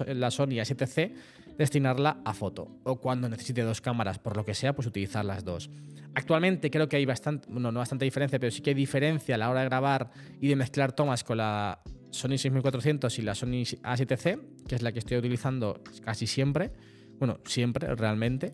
la 0.07 0.31
Sony 0.31 0.61
A7C 0.61 1.13
destinarla 1.57 2.21
a 2.23 2.33
foto. 2.33 2.69
O 2.83 3.01
cuando 3.01 3.27
necesite 3.27 3.63
dos 3.63 3.81
cámaras, 3.81 4.17
por 4.17 4.37
lo 4.37 4.45
que 4.45 4.53
sea, 4.53 4.73
pues 4.73 4.87
utilizar 4.87 5.25
las 5.25 5.43
dos. 5.43 5.69
Actualmente 6.15 6.71
creo 6.71 6.87
que 6.87 6.95
hay 6.95 7.05
bastante, 7.05 7.49
no 7.49 7.73
bastante 7.73 8.05
diferencia, 8.05 8.39
pero 8.39 8.49
sí 8.49 8.61
que 8.61 8.69
hay 8.69 8.75
diferencia 8.75 9.35
a 9.35 9.37
la 9.37 9.49
hora 9.49 9.59
de 9.59 9.65
grabar 9.65 10.09
y 10.39 10.47
de 10.47 10.55
mezclar 10.55 10.93
tomas 10.93 11.25
con 11.25 11.37
la 11.37 11.81
Sony 12.11 12.37
6400 12.37 13.19
y 13.19 13.21
la 13.23 13.35
Sony 13.35 13.63
A7C, 13.83 14.39
que 14.67 14.75
es 14.75 14.81
la 14.81 14.93
que 14.93 14.99
estoy 14.99 15.17
utilizando 15.17 15.81
casi 16.05 16.27
siempre 16.27 16.71
bueno, 17.19 17.39
siempre, 17.45 17.93
realmente. 17.95 18.53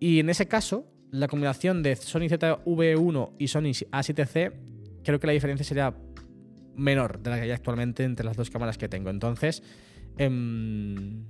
Y 0.00 0.20
en 0.20 0.30
ese 0.30 0.46
caso, 0.48 0.86
la 1.10 1.28
combinación 1.28 1.82
de 1.82 1.96
Sony 1.96 2.28
ZV1 2.28 3.32
y 3.38 3.48
Sony 3.48 3.72
A7C, 3.92 4.52
creo 5.04 5.20
que 5.20 5.26
la 5.26 5.32
diferencia 5.32 5.64
sería 5.64 5.94
menor 6.76 7.20
de 7.20 7.30
la 7.30 7.36
que 7.36 7.42
hay 7.42 7.50
actualmente 7.52 8.04
entre 8.04 8.26
las 8.26 8.36
dos 8.36 8.50
cámaras 8.50 8.78
que 8.78 8.88
tengo. 8.88 9.10
Entonces, 9.10 9.62
em, 10.18 11.24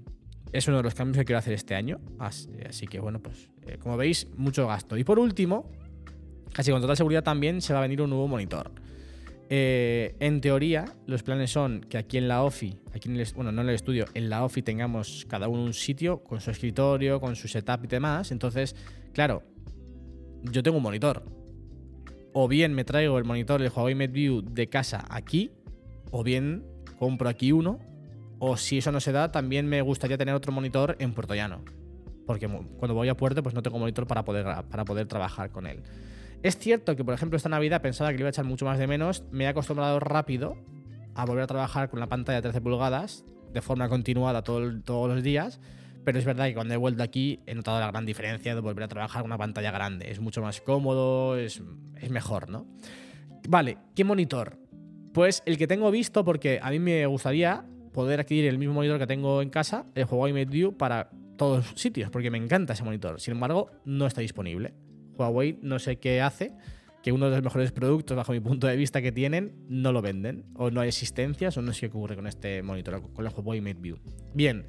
es 0.52 0.68
uno 0.68 0.78
de 0.78 0.82
los 0.84 0.94
cambios 0.94 1.18
que 1.18 1.24
quiero 1.24 1.38
hacer 1.38 1.52
este 1.52 1.74
año. 1.74 2.00
Así, 2.18 2.86
que, 2.86 3.00
bueno, 3.00 3.20
pues 3.20 3.50
eh, 3.66 3.78
como 3.78 3.96
veis, 3.96 4.28
mucho 4.36 4.66
gasto. 4.66 4.96
Y 4.96 5.04
por 5.04 5.18
último, 5.18 5.70
casi 6.52 6.70
con 6.70 6.80
total 6.80 6.96
seguridad 6.96 7.22
también 7.22 7.60
se 7.60 7.72
va 7.72 7.80
a 7.80 7.82
venir 7.82 8.00
un 8.00 8.10
nuevo 8.10 8.28
monitor. 8.28 8.70
Eh, 9.56 10.16
en 10.18 10.40
teoría, 10.40 10.84
los 11.06 11.22
planes 11.22 11.52
son 11.52 11.82
que 11.82 11.96
aquí 11.96 12.18
en 12.18 12.26
la 12.26 12.42
OFI, 12.42 12.76
aquí 12.92 13.08
en 13.08 13.24
bueno, 13.36 13.52
no 13.52 13.62
en 13.62 13.68
el 13.68 13.76
estudio, 13.76 14.06
en 14.14 14.28
la 14.28 14.44
OFI 14.44 14.62
tengamos 14.62 15.26
cada 15.28 15.46
uno 15.46 15.62
un 15.62 15.74
sitio 15.74 16.24
con 16.24 16.40
su 16.40 16.50
escritorio, 16.50 17.20
con 17.20 17.36
su 17.36 17.46
setup 17.46 17.84
y 17.84 17.86
demás. 17.86 18.32
Entonces, 18.32 18.74
claro, 19.12 19.44
yo 20.42 20.64
tengo 20.64 20.78
un 20.78 20.82
monitor. 20.82 21.22
O 22.32 22.48
bien 22.48 22.74
me 22.74 22.84
traigo 22.84 23.16
el 23.16 23.22
monitor 23.22 23.62
del 23.62 23.70
Huawei 23.70 23.94
MateView 23.94 24.42
de 24.42 24.68
casa 24.68 25.04
aquí, 25.08 25.52
o 26.10 26.24
bien 26.24 26.64
compro 26.98 27.28
aquí 27.28 27.52
uno. 27.52 27.78
O 28.40 28.56
si 28.56 28.78
eso 28.78 28.90
no 28.90 28.98
se 28.98 29.12
da, 29.12 29.30
también 29.30 29.68
me 29.68 29.82
gustaría 29.82 30.18
tener 30.18 30.34
otro 30.34 30.50
monitor 30.50 30.96
en 30.98 31.14
Puerto 31.14 31.36
Llano. 31.36 31.64
Porque 32.26 32.48
cuando 32.48 32.94
voy 32.94 33.08
a 33.08 33.16
Puerto, 33.16 33.40
pues 33.44 33.54
no 33.54 33.62
tengo 33.62 33.78
monitor 33.78 34.08
para 34.08 34.24
poder, 34.24 34.44
para 34.68 34.84
poder 34.84 35.06
trabajar 35.06 35.52
con 35.52 35.68
él. 35.68 35.84
Es 36.44 36.58
cierto 36.58 36.94
que, 36.94 37.02
por 37.02 37.14
ejemplo, 37.14 37.38
esta 37.38 37.48
Navidad 37.48 37.80
pensaba 37.80 38.10
que 38.10 38.16
le 38.16 38.20
iba 38.20 38.28
a 38.28 38.30
echar 38.30 38.44
mucho 38.44 38.66
más 38.66 38.78
de 38.78 38.86
menos. 38.86 39.24
Me 39.30 39.44
he 39.44 39.46
acostumbrado 39.46 39.98
rápido 39.98 40.58
a 41.14 41.24
volver 41.24 41.44
a 41.44 41.46
trabajar 41.46 41.88
con 41.88 42.00
la 42.00 42.06
pantalla 42.06 42.36
de 42.36 42.42
13 42.42 42.60
pulgadas 42.60 43.24
de 43.54 43.62
forma 43.62 43.88
continuada 43.88 44.42
todos 44.42 44.84
los 44.84 45.22
días. 45.22 45.58
Pero 46.04 46.18
es 46.18 46.26
verdad 46.26 46.44
que 46.44 46.52
cuando 46.52 46.74
he 46.74 46.76
vuelto 46.76 47.02
aquí 47.02 47.40
he 47.46 47.54
notado 47.54 47.80
la 47.80 47.86
gran 47.86 48.04
diferencia 48.04 48.54
de 48.54 48.60
volver 48.60 48.84
a 48.84 48.88
trabajar 48.88 49.22
con 49.22 49.30
una 49.30 49.38
pantalla 49.38 49.70
grande. 49.70 50.10
Es 50.10 50.20
mucho 50.20 50.42
más 50.42 50.60
cómodo, 50.60 51.38
es, 51.38 51.62
es 51.98 52.10
mejor, 52.10 52.50
¿no? 52.50 52.66
Vale, 53.48 53.78
¿qué 53.96 54.04
monitor? 54.04 54.58
Pues 55.14 55.42
el 55.46 55.56
que 55.56 55.66
tengo 55.66 55.90
visto, 55.90 56.26
porque 56.26 56.60
a 56.62 56.70
mí 56.70 56.78
me 56.78 57.06
gustaría 57.06 57.64
poder 57.94 58.20
adquirir 58.20 58.44
el 58.48 58.58
mismo 58.58 58.74
monitor 58.74 58.98
que 58.98 59.06
tengo 59.06 59.40
en 59.40 59.48
casa, 59.48 59.86
el 59.94 60.04
Huawei 60.04 60.34
MateView, 60.34 60.76
para 60.76 61.08
todos 61.38 61.70
los 61.70 61.80
sitios, 61.80 62.10
porque 62.10 62.30
me 62.30 62.36
encanta 62.36 62.74
ese 62.74 62.84
monitor. 62.84 63.18
Sin 63.18 63.32
embargo, 63.32 63.70
no 63.86 64.06
está 64.06 64.20
disponible. 64.20 64.74
Huawei 65.16 65.58
no 65.62 65.78
sé 65.78 65.96
qué 65.96 66.20
hace, 66.20 66.52
que 67.02 67.12
uno 67.12 67.26
de 67.28 67.36
los 67.36 67.44
mejores 67.44 67.72
productos, 67.72 68.16
bajo 68.16 68.32
mi 68.32 68.40
punto 68.40 68.66
de 68.66 68.76
vista, 68.76 69.02
que 69.02 69.12
tienen, 69.12 69.66
no 69.68 69.92
lo 69.92 70.00
venden. 70.00 70.46
O 70.54 70.70
no 70.70 70.80
hay 70.80 70.88
existencias, 70.88 71.56
o 71.56 71.62
no 71.62 71.72
sé 71.72 71.90
qué 71.90 71.96
ocurre 71.96 72.16
con 72.16 72.26
este 72.26 72.62
monitor, 72.62 73.12
con 73.12 73.26
el 73.26 73.32
Huawei 73.32 73.60
MateView. 73.60 73.96
Bien, 74.32 74.64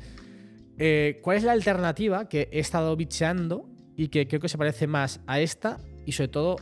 eh, 0.78 1.20
¿cuál 1.24 1.38
es 1.38 1.44
la 1.44 1.54
alternativa 1.54 2.28
que 2.28 2.50
he 2.52 2.60
estado 2.60 2.96
bicheando 2.96 3.70
y 3.96 4.10
que 4.10 4.28
creo 4.28 4.42
que 4.42 4.50
se 4.50 4.58
parece 4.58 4.88
más 4.88 5.22
a 5.28 5.40
esta 5.40 5.80
y 6.06 6.12
sobre 6.12 6.28
todo 6.28 6.58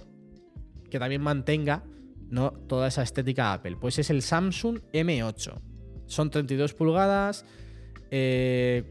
que 0.92 1.00
también 1.00 1.22
mantenga 1.22 1.84
¿no? 2.30 2.52
toda 2.52 2.88
esa 2.88 3.02
estética 3.02 3.54
Apple? 3.54 3.78
Pues 3.82 3.98
es 3.98 4.12
el 4.12 4.22
Samsung 4.22 4.80
M8. 4.94 5.60
Son 6.06 6.30
32 6.30 6.76
pulgadas. 6.76 7.46
Eh, 8.12 8.84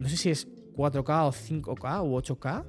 no 0.00 0.08
sé 0.08 0.16
si 0.16 0.30
es 0.30 0.48
4K 0.74 1.28
o 1.28 1.32
5K 1.32 2.00
o 2.02 2.20
8K. 2.20 2.64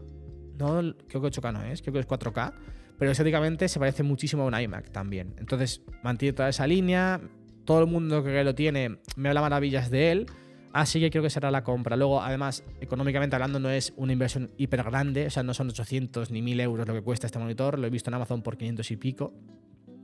No, 0.58 0.96
creo 1.08 1.22
que 1.22 1.28
8K 1.28 1.54
no 1.54 1.64
es, 1.64 1.82
creo 1.82 1.94
que 1.94 2.00
es 2.00 2.08
4K. 2.08 2.54
Pero 2.98 3.12
estéticamente 3.12 3.68
se 3.68 3.80
parece 3.80 4.04
muchísimo 4.04 4.44
a 4.44 4.46
un 4.46 4.60
iMac 4.60 4.90
también. 4.92 5.36
Entonces 5.38 5.82
mantiene 6.04 6.34
toda 6.34 6.50
esa 6.50 6.66
línea. 6.66 7.20
Todo 7.66 7.82
el 7.82 7.88
mundo 7.88 8.24
que 8.24 8.44
lo 8.44 8.56
tiene 8.56 9.00
me 9.16 9.30
habla 9.30 9.42
maravillas 9.42 9.90
de 9.90 10.12
él. 10.12 10.26
Así 10.72 11.00
que 11.00 11.10
creo 11.10 11.24
que 11.24 11.30
será 11.30 11.52
la 11.52 11.64
compra. 11.64 11.96
Luego, 11.96 12.22
además, 12.22 12.64
económicamente 12.82 13.36
hablando, 13.36 13.60
no 13.60 13.70
es 13.70 13.94
una 13.96 14.12
inversión 14.12 14.52
hiper 14.58 14.84
grande, 14.84 15.28
o 15.28 15.30
sea, 15.30 15.42
no 15.42 15.54
son 15.54 15.70
800 15.70 16.32
ni 16.32 16.42
1000 16.42 16.60
euros 16.60 16.86
lo 16.86 16.94
que 16.94 17.02
cuesta 17.02 17.28
este 17.28 17.40
monitor. 17.40 17.80
Lo 17.80 17.88
he 17.88 17.90
visto 17.90 18.10
en 18.10 18.16
Amazon 18.16 18.42
por 18.42 18.58
500 18.58 18.92
y 18.92 18.98
pico, 18.98 19.34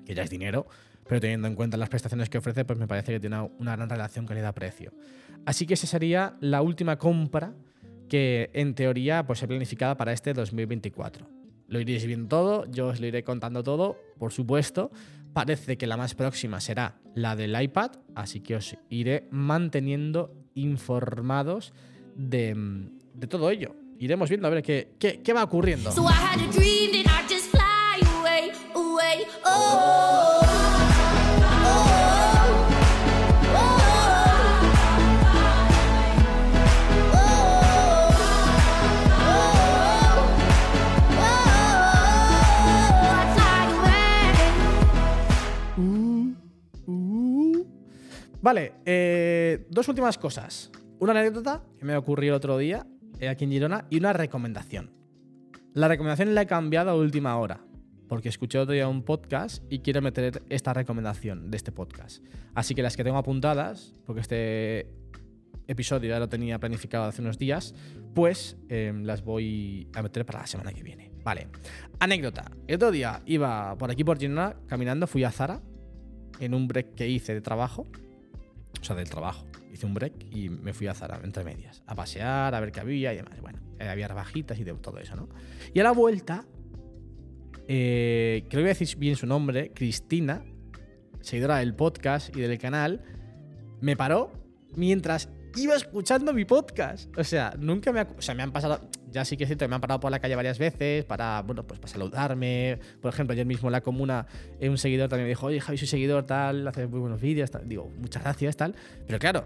que 0.05 0.15
ya 0.15 0.23
es 0.23 0.29
dinero, 0.29 0.67
pero 1.09 1.19
teniendo 1.19 1.49
en 1.49 1.55
cuenta 1.55 1.75
las 1.75 1.89
prestaciones 1.89 2.29
que 2.29 2.37
ofrece, 2.37 2.63
pues 2.63 2.79
me 2.79 2.87
parece 2.87 3.11
que 3.11 3.19
tiene 3.19 3.41
una 3.59 3.75
gran 3.75 3.89
relación 3.89 4.25
calidad-precio. 4.25 4.93
Así 5.45 5.65
que 5.65 5.73
esa 5.73 5.87
sería 5.87 6.37
la 6.39 6.61
última 6.61 6.97
compra 6.97 7.53
que 8.11 8.49
en 8.51 8.75
teoría 8.75 9.25
pues, 9.25 9.41
he 9.41 9.47
planificada 9.47 9.95
para 9.95 10.11
este 10.11 10.33
2024. 10.33 11.29
Lo 11.69 11.79
iréis 11.79 12.05
viendo 12.05 12.27
todo, 12.27 12.69
yo 12.69 12.87
os 12.87 12.99
lo 12.99 13.07
iré 13.07 13.23
contando 13.23 13.63
todo, 13.63 13.97
por 14.19 14.33
supuesto. 14.33 14.91
Parece 15.31 15.77
que 15.77 15.87
la 15.87 15.95
más 15.95 16.13
próxima 16.13 16.59
será 16.59 16.99
la 17.15 17.37
del 17.37 17.59
iPad, 17.59 17.91
así 18.13 18.41
que 18.41 18.57
os 18.57 18.75
iré 18.89 19.29
manteniendo 19.31 20.35
informados 20.55 21.71
de, 22.15 22.53
de 23.13 23.27
todo 23.27 23.49
ello. 23.49 23.77
Iremos 23.97 24.27
viendo 24.27 24.45
a 24.47 24.49
ver 24.49 24.61
qué, 24.61 24.89
qué, 24.99 25.21
qué 25.21 25.31
va 25.31 25.45
ocurriendo. 25.45 25.89
Vale, 48.41 48.73
eh, 48.85 49.67
dos 49.69 49.87
últimas 49.87 50.17
cosas. 50.17 50.71
Una 50.99 51.11
anécdota 51.11 51.63
que 51.77 51.85
me 51.85 51.95
ocurrió 51.95 52.31
el 52.31 52.37
otro 52.37 52.57
día 52.57 52.87
eh, 53.19 53.29
aquí 53.29 53.43
en 53.43 53.51
Girona 53.51 53.85
y 53.91 53.97
una 53.97 54.13
recomendación. 54.13 54.91
La 55.73 55.87
recomendación 55.87 56.33
la 56.33 56.41
he 56.41 56.47
cambiado 56.47 56.89
a 56.89 56.95
última 56.95 57.37
hora 57.37 57.63
porque 58.09 58.29
escuché 58.29 58.57
otro 58.57 58.73
día 58.73 58.87
un 58.87 59.03
podcast 59.03 59.63
y 59.69 59.79
quiero 59.79 60.01
meter 60.01 60.41
esta 60.49 60.73
recomendación 60.73 61.51
de 61.51 61.57
este 61.57 61.71
podcast. 61.71 62.25
Así 62.55 62.73
que 62.73 62.81
las 62.81 62.97
que 62.97 63.03
tengo 63.03 63.17
apuntadas, 63.17 63.93
porque 64.05 64.21
este 64.21 64.87
episodio 65.67 66.09
ya 66.09 66.19
lo 66.19 66.27
tenía 66.27 66.59
planificado 66.59 67.05
hace 67.05 67.21
unos 67.21 67.37
días, 67.37 67.75
pues 68.15 68.57
em, 68.69 69.03
las 69.03 69.23
voy 69.23 69.87
a 69.93 70.01
meter 70.01 70.25
para 70.25 70.39
la 70.39 70.47
semana 70.47 70.73
que 70.73 70.81
viene. 70.83 71.11
Vale. 71.23 71.47
Anécdota. 71.99 72.51
El 72.67 72.75
otro 72.75 72.91
día 72.91 73.21
iba 73.27 73.77
por 73.77 73.91
aquí 73.91 74.03
por 74.03 74.17
Girona 74.17 74.55
caminando, 74.67 75.05
fui 75.05 75.23
a 75.23 75.31
Zara 75.31 75.61
en 76.39 76.55
un 76.55 76.67
break 76.67 76.95
que 76.95 77.07
hice 77.07 77.35
de 77.35 77.41
trabajo 77.41 77.87
o 78.79 78.83
sea, 78.83 78.95
del 78.95 79.09
trabajo. 79.09 79.45
Hice 79.73 79.85
un 79.85 79.93
break 79.93 80.13
y 80.31 80.49
me 80.49 80.73
fui 80.73 80.87
a 80.87 80.93
Zara, 80.93 81.19
entre 81.23 81.43
medias, 81.43 81.81
a 81.87 81.95
pasear, 81.95 82.53
a 82.53 82.59
ver 82.59 82.71
qué 82.71 82.79
había 82.79 83.13
y 83.13 83.17
demás. 83.17 83.39
Bueno, 83.41 83.59
eh, 83.79 83.87
había 83.87 84.07
rebajitas 84.07 84.59
y 84.59 84.63
de 84.63 84.73
todo 84.73 84.99
eso, 84.99 85.15
¿no? 85.15 85.29
Y 85.73 85.79
a 85.79 85.83
la 85.83 85.91
vuelta, 85.91 86.45
eh, 87.67 88.43
creo 88.49 88.49
que 88.49 88.57
voy 88.57 88.65
a 88.65 88.77
decir 88.77 88.97
bien 88.97 89.15
su 89.15 89.25
nombre, 89.25 89.71
Cristina, 89.73 90.43
seguidora 91.21 91.57
del 91.57 91.75
podcast 91.75 92.35
y 92.35 92.41
del 92.41 92.57
canal, 92.57 93.01
me 93.79 93.95
paró 93.95 94.31
mientras 94.75 95.29
iba 95.55 95.75
escuchando 95.75 96.33
mi 96.33 96.45
podcast. 96.45 97.15
O 97.17 97.23
sea, 97.23 97.53
nunca 97.57 97.91
me 97.91 98.01
o 98.01 98.21
sea, 98.21 98.35
me 98.35 98.43
han 98.43 98.51
pasado, 98.51 98.79
ya 99.09 99.25
sí 99.25 99.37
que 99.37 99.43
es 99.43 99.47
cierto 99.47 99.65
que 99.65 99.69
me 99.69 99.75
han 99.75 99.81
parado 99.81 99.99
por 99.99 100.11
la 100.11 100.19
calle 100.19 100.35
varias 100.35 100.59
veces 100.59 101.05
para, 101.05 101.41
bueno, 101.41 101.65
pues 101.65 101.79
para 101.79 101.91
saludarme. 101.91 102.79
Por 103.01 103.13
ejemplo, 103.13 103.33
ayer 103.33 103.45
mismo 103.45 103.69
en 103.69 103.73
la 103.73 103.81
comuna 103.81 104.25
eh, 104.59 104.69
un 104.69 104.77
seguidor 104.77 105.09
también 105.09 105.25
me 105.25 105.29
dijo, 105.29 105.47
oye, 105.47 105.59
Javi, 105.59 105.77
soy 105.77 105.87
seguidor, 105.87 106.25
tal, 106.25 106.67
hace 106.67 106.87
muy 106.87 106.99
buenos 106.99 107.21
vídeos, 107.21 107.51
Digo, 107.65 107.91
muchas 107.97 108.23
gracias, 108.23 108.57
tal. 108.57 108.75
Pero 109.05 109.19
claro, 109.19 109.45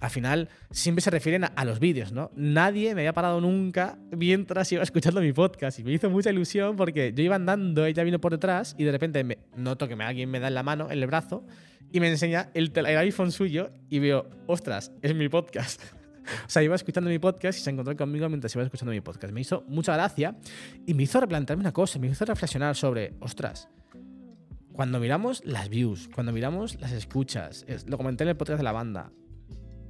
al 0.00 0.10
final 0.10 0.48
siempre 0.70 1.02
se 1.02 1.10
refieren 1.10 1.44
a, 1.44 1.64
los 1.64 1.80
vídeos, 1.80 2.12
¿no? 2.12 2.30
Nadie 2.34 2.94
me 2.94 3.02
había 3.02 3.12
parado 3.12 3.40
nunca 3.40 3.98
mientras 4.10 4.70
iba 4.72 4.82
escuchando 4.82 5.20
mi 5.20 5.32
podcast 5.32 5.78
y 5.78 5.84
me 5.84 5.92
hizo 5.92 6.08
mucha 6.10 6.30
ilusión 6.30 6.76
porque 6.76 7.12
yo 7.14 7.22
iba 7.22 7.36
andando, 7.36 7.84
ella 7.84 8.04
vino 8.04 8.20
por 8.20 8.32
detrás 8.32 8.74
y 8.78 8.84
de 8.84 8.92
repente 8.92 9.24
me 9.24 9.38
noto 9.56 9.88
que 9.88 9.94
alguien 9.94 10.30
me 10.30 10.40
da 10.40 10.48
en 10.48 10.54
la 10.54 10.62
mano, 10.62 10.90
en 10.90 10.98
el 10.98 11.06
brazo 11.06 11.44
y 11.92 12.00
me 12.00 12.08
enseña 12.08 12.50
el, 12.54 12.72
el 12.74 12.98
iPhone 12.98 13.32
suyo 13.32 13.70
y 13.88 13.98
veo, 13.98 14.28
ostras, 14.46 14.92
es 15.02 15.14
mi 15.14 15.28
podcast. 15.28 15.82
o 16.46 16.48
sea, 16.48 16.62
iba 16.62 16.74
escuchando 16.74 17.10
mi 17.10 17.18
podcast 17.18 17.58
y 17.58 17.62
se 17.62 17.70
encontró 17.70 17.96
conmigo 17.96 18.28
mientras 18.28 18.54
iba 18.54 18.64
escuchando 18.64 18.92
mi 18.92 19.00
podcast. 19.00 19.32
Me 19.32 19.40
hizo 19.40 19.64
mucha 19.68 19.94
gracia 19.94 20.36
y 20.86 20.94
me 20.94 21.04
hizo 21.04 21.20
replantearme 21.20 21.62
una 21.62 21.72
cosa, 21.72 21.98
me 21.98 22.08
hizo 22.08 22.24
reflexionar 22.24 22.76
sobre, 22.76 23.14
ostras, 23.20 23.68
cuando 24.72 25.00
miramos 25.00 25.44
las 25.44 25.68
views, 25.68 26.08
cuando 26.14 26.32
miramos 26.32 26.80
las 26.80 26.92
escuchas, 26.92 27.66
lo 27.86 27.96
comenté 27.96 28.24
en 28.24 28.30
el 28.30 28.36
podcast 28.36 28.58
de 28.58 28.64
la 28.64 28.72
banda, 28.72 29.10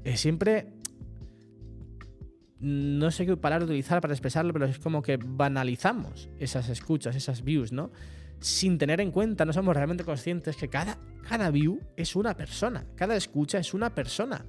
eh, 0.05 0.17
siempre 0.17 0.73
no 2.61 3.11
sé 3.11 3.27
qué 3.27 3.37
palabra 3.37 3.67
utilizar 3.67 4.01
para 4.01 4.15
expresarlo, 4.15 4.53
pero 4.53 4.67
es 4.67 4.79
como 4.79 5.03
que 5.03 5.17
banalizamos 5.17 6.29
esas 6.39 6.69
escuchas, 6.69 7.15
esas 7.15 7.45
views, 7.45 7.73
¿no? 7.73 7.91
Sin 8.41 8.79
tener 8.79 9.01
en 9.01 9.11
cuenta, 9.11 9.45
no 9.45 9.53
somos 9.53 9.75
realmente 9.75 10.05
conscientes 10.05 10.57
que 10.57 10.69
cada, 10.69 10.99
cada 11.29 11.51
view 11.51 11.81
es 11.97 12.15
una 12.15 12.37
persona, 12.37 12.87
cada 12.95 13.17
escucha 13.17 13.59
es 13.59 13.75
una 13.75 13.95
persona. 13.95 14.45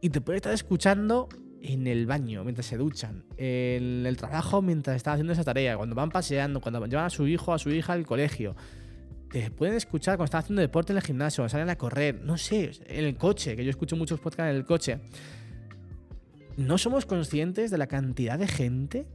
Y 0.00 0.10
te 0.10 0.20
puede 0.20 0.36
estar 0.36 0.54
escuchando 0.54 1.28
en 1.60 1.86
el 1.86 2.06
baño, 2.06 2.44
mientras 2.44 2.66
se 2.66 2.76
duchan, 2.76 3.24
en 3.36 4.06
el 4.06 4.16
trabajo, 4.16 4.62
mientras 4.62 4.96
están 4.96 5.14
haciendo 5.14 5.32
esa 5.32 5.44
tarea, 5.44 5.76
cuando 5.76 5.94
van 5.94 6.10
paseando, 6.10 6.60
cuando 6.60 6.84
llevan 6.86 7.06
a 7.06 7.10
su 7.10 7.26
hijo 7.26 7.52
a 7.52 7.58
su 7.58 7.70
hija 7.70 7.92
al 7.92 8.06
colegio. 8.06 8.54
Te 9.30 9.50
pueden 9.50 9.74
escuchar 9.74 10.16
cuando 10.16 10.26
están 10.26 10.40
haciendo 10.40 10.62
deporte 10.62 10.92
en 10.92 10.98
el 10.98 11.02
gimnasio, 11.02 11.42
cuando 11.42 11.50
salen 11.50 11.68
a 11.68 11.76
correr, 11.76 12.22
no 12.22 12.38
sé, 12.38 12.70
en 12.86 13.04
el 13.04 13.16
coche, 13.16 13.56
que 13.56 13.64
yo 13.64 13.70
escucho 13.70 13.96
muchos 13.96 14.20
podcasts 14.20 14.50
en 14.50 14.56
el 14.56 14.64
coche. 14.64 15.00
No 16.56 16.78
somos 16.78 17.04
conscientes 17.04 17.70
de 17.70 17.78
la 17.78 17.86
cantidad 17.88 18.38
de 18.38 18.48
gente 18.48 19.06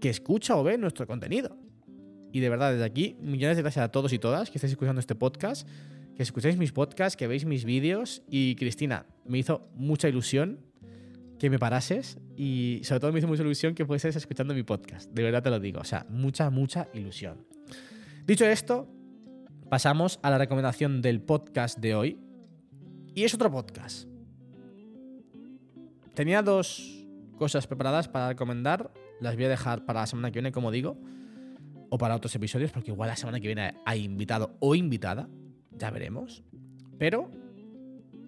que 0.00 0.08
escucha 0.08 0.56
o 0.56 0.64
ve 0.64 0.78
nuestro 0.78 1.06
contenido. 1.06 1.56
Y 2.32 2.40
de 2.40 2.48
verdad, 2.48 2.72
desde 2.72 2.84
aquí, 2.84 3.16
millones 3.20 3.56
de 3.56 3.62
gracias 3.62 3.84
a 3.84 3.90
todos 3.90 4.12
y 4.12 4.18
todas 4.18 4.50
que 4.50 4.58
estáis 4.58 4.72
escuchando 4.72 5.00
este 5.00 5.14
podcast 5.14 5.66
que 6.20 6.24
escucháis 6.24 6.58
mis 6.58 6.72
podcasts, 6.72 7.16
que 7.16 7.26
veis 7.26 7.46
mis 7.46 7.64
vídeos. 7.64 8.22
Y 8.28 8.54
Cristina, 8.56 9.06
me 9.24 9.38
hizo 9.38 9.66
mucha 9.74 10.06
ilusión 10.06 10.60
que 11.38 11.48
me 11.48 11.58
parases 11.58 12.18
y 12.36 12.82
sobre 12.84 13.00
todo 13.00 13.12
me 13.12 13.20
hizo 13.20 13.26
mucha 13.26 13.42
ilusión 13.42 13.74
que 13.74 13.86
fueses 13.86 14.16
escuchando 14.16 14.52
mi 14.52 14.62
podcast. 14.62 15.10
De 15.10 15.22
verdad 15.22 15.42
te 15.42 15.48
lo 15.48 15.58
digo. 15.58 15.80
O 15.80 15.84
sea, 15.84 16.04
mucha, 16.10 16.50
mucha 16.50 16.88
ilusión. 16.92 17.46
Dicho 18.26 18.44
esto, 18.44 18.86
pasamos 19.70 20.20
a 20.22 20.28
la 20.28 20.36
recomendación 20.36 21.00
del 21.00 21.22
podcast 21.22 21.78
de 21.78 21.94
hoy. 21.94 22.18
Y 23.14 23.24
es 23.24 23.32
otro 23.32 23.50
podcast. 23.50 24.06
Tenía 26.12 26.42
dos 26.42 27.06
cosas 27.38 27.66
preparadas 27.66 28.08
para 28.08 28.28
recomendar. 28.28 28.92
Las 29.20 29.36
voy 29.36 29.46
a 29.46 29.48
dejar 29.48 29.86
para 29.86 30.00
la 30.00 30.06
semana 30.06 30.30
que 30.30 30.40
viene, 30.40 30.52
como 30.52 30.70
digo. 30.70 30.98
O 31.90 31.98
para 31.98 32.14
otros 32.14 32.34
episodios, 32.34 32.70
porque 32.70 32.90
igual 32.90 33.08
la 33.08 33.16
semana 33.16 33.40
que 33.40 33.48
viene 33.48 33.74
hay 33.84 34.04
invitado 34.04 34.56
o 34.60 34.74
invitada 34.74 35.28
ya 35.80 35.90
veremos. 35.90 36.44
Pero, 36.98 37.30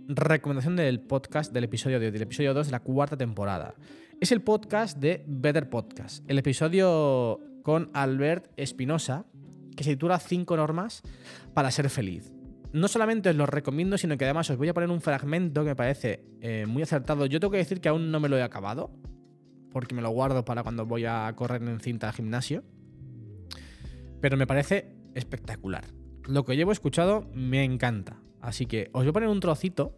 recomendación 0.09 0.77
del 0.77 1.01
podcast 1.01 1.53
del 1.53 1.65
episodio 1.65 2.01
de, 2.01 2.11
del 2.11 2.23
episodio 2.23 2.55
2 2.55 2.67
de 2.67 2.73
la 2.73 2.81
cuarta 2.81 3.17
temporada. 3.17 3.75
Es 4.21 4.33
el 4.33 4.41
podcast 4.41 4.99
de 4.99 5.25
Better 5.27 5.69
Podcast. 5.69 6.25
El 6.29 6.39
episodio 6.39 7.41
con 7.63 7.91
Albert 7.93 8.51
Espinosa, 8.57 9.27
que 9.77 9.85
se 9.85 9.91
titula 9.91 10.19
5 10.19 10.57
normas 10.57 11.03
para 11.55 11.71
ser 11.71 11.91
feliz. 11.91 12.33
No 12.73 12.89
solamente 12.89 13.29
os 13.29 13.37
lo 13.37 13.47
recomiendo, 13.47 13.99
sino 13.99 14.17
que 14.17 14.25
además 14.25 14.49
os 14.49 14.57
voy 14.57 14.69
a 14.69 14.75
poner 14.75 14.91
un 14.91 15.01
fragmento 15.01 15.63
que 15.63 15.71
me 15.71 15.77
parece 15.77 16.25
eh, 16.41 16.65
muy 16.67 16.83
acertado. 16.83 17.27
Yo 17.27 17.39
tengo 17.39 17.51
que 17.51 17.59
decir 17.59 17.81
que 17.81 17.89
aún 17.89 18.11
no 18.11 18.19
me 18.19 18.29
lo 18.29 18.39
he 18.39 18.43
acabado, 18.43 18.91
porque 19.71 19.95
me 19.95 20.01
lo 20.01 20.11
guardo 20.11 20.45
para 20.45 20.63
cuando 20.63 20.87
voy 20.87 21.05
a 21.05 21.31
correr 21.37 21.63
en 21.63 21.81
cinta 21.81 22.09
al 22.09 22.15
gimnasio. 22.15 22.65
Pero 24.23 24.39
me 24.39 24.47
parece 24.47 24.97
espectacular 25.15 25.85
lo 26.27 26.45
que 26.45 26.57
llevo 26.57 26.73
escuchado 26.73 27.29
me 27.35 27.65
encanta. 27.65 28.21
Así 28.41 28.67
que 28.67 28.91
os 28.93 29.03
voy 29.03 29.11
a 29.11 29.13
poner 29.13 29.29
un 29.29 29.41
trocito. 29.41 29.97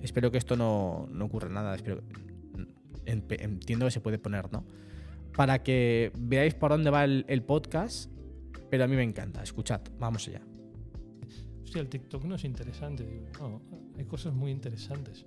Espero 0.00 0.30
que 0.30 0.38
esto 0.38 0.56
no, 0.56 1.08
no 1.10 1.26
ocurra 1.26 1.48
nada. 1.48 1.74
Espero, 1.74 2.02
entiendo 3.04 3.86
que 3.86 3.90
se 3.90 4.00
puede 4.00 4.18
poner, 4.18 4.52
¿no? 4.52 4.64
Para 5.36 5.62
que 5.62 6.12
veáis 6.18 6.54
por 6.54 6.70
dónde 6.70 6.90
va 6.90 7.04
el, 7.04 7.42
podcast. 7.42 8.10
Pero 8.70 8.84
a 8.84 8.86
mí 8.86 8.96
me 8.96 9.02
encanta. 9.02 9.42
Escuchad, 9.42 9.80
vamos 9.98 10.28
allá. 10.28 10.42
Hostia, 11.62 11.80
el 11.80 11.88
TikTok 11.88 12.24
no 12.24 12.36
es 12.36 12.44
interesante. 12.44 13.30
no, 13.38 13.62
hay 13.96 14.04
cosas 14.04 14.34
muy 14.34 14.50
interesantes. 14.50 15.26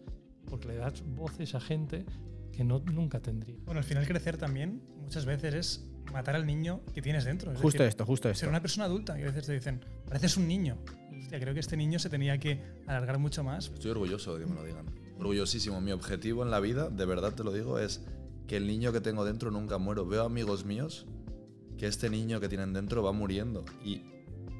Porque 0.50 0.68
le 0.68 0.76
das 0.76 1.04
voces 1.16 1.56
a 1.56 1.60
gente 1.60 2.06
que 2.52 2.64
no, 2.64 2.80
nunca 2.80 3.20
tendría. 3.20 3.58
Bueno, 3.66 3.80
al 3.80 3.84
final 3.84 4.08
crecer 4.08 4.38
también 4.38 4.82
muchas 4.98 5.26
veces 5.26 5.54
es 5.54 5.95
matar 6.16 6.36
al 6.36 6.46
niño 6.46 6.82
que 6.94 7.02
tienes 7.02 7.26
dentro. 7.26 7.54
justo 7.56 7.84
esto, 7.84 8.06
justo 8.06 8.30
esto. 8.30 8.40
Ser 8.40 8.50
una 8.50 8.62
persona 8.62 8.86
adulta, 8.86 9.16
que 9.16 9.24
a 9.24 9.26
veces 9.28 9.46
te 9.46 9.54
dicen, 9.54 9.82
pareces 10.08 10.38
un 10.38 10.48
niño. 10.48 10.78
Hostia, 11.20 11.40
creo 11.40 11.54
que 11.54 11.60
este 11.60 11.76
niño 11.76 12.00
se 12.00 12.10
tenía 12.10 12.38
que 12.38 12.62
alargar 12.88 13.20
mucho 13.20 13.44
más. 13.44 13.68
Estoy 13.74 13.92
orgulloso 13.92 14.36
de 14.36 14.46
que 14.46 14.50
me 14.50 14.56
lo 14.56 14.64
digan. 14.64 14.86
Orgullosísimo. 15.20 15.82
Mi 15.82 15.92
objetivo 15.92 16.44
en 16.44 16.52
la 16.52 16.62
vida, 16.62 16.90
de 16.90 17.06
verdad 17.06 17.34
te 17.34 17.44
lo 17.44 17.52
digo, 17.52 17.80
es 17.80 18.02
que 18.48 18.56
el 18.58 18.66
niño 18.66 18.94
que 18.94 19.02
tengo 19.02 19.26
dentro 19.26 19.52
nunca 19.52 19.78
muero. 19.78 20.06
Veo 20.06 20.24
amigos 20.24 20.66
míos 20.66 21.06
que 21.78 21.88
este 21.88 22.10
niño 22.10 22.40
que 22.40 22.48
tienen 22.48 22.72
dentro 22.72 23.04
va 23.04 23.12
muriendo 23.12 23.66
y, 23.84 24.04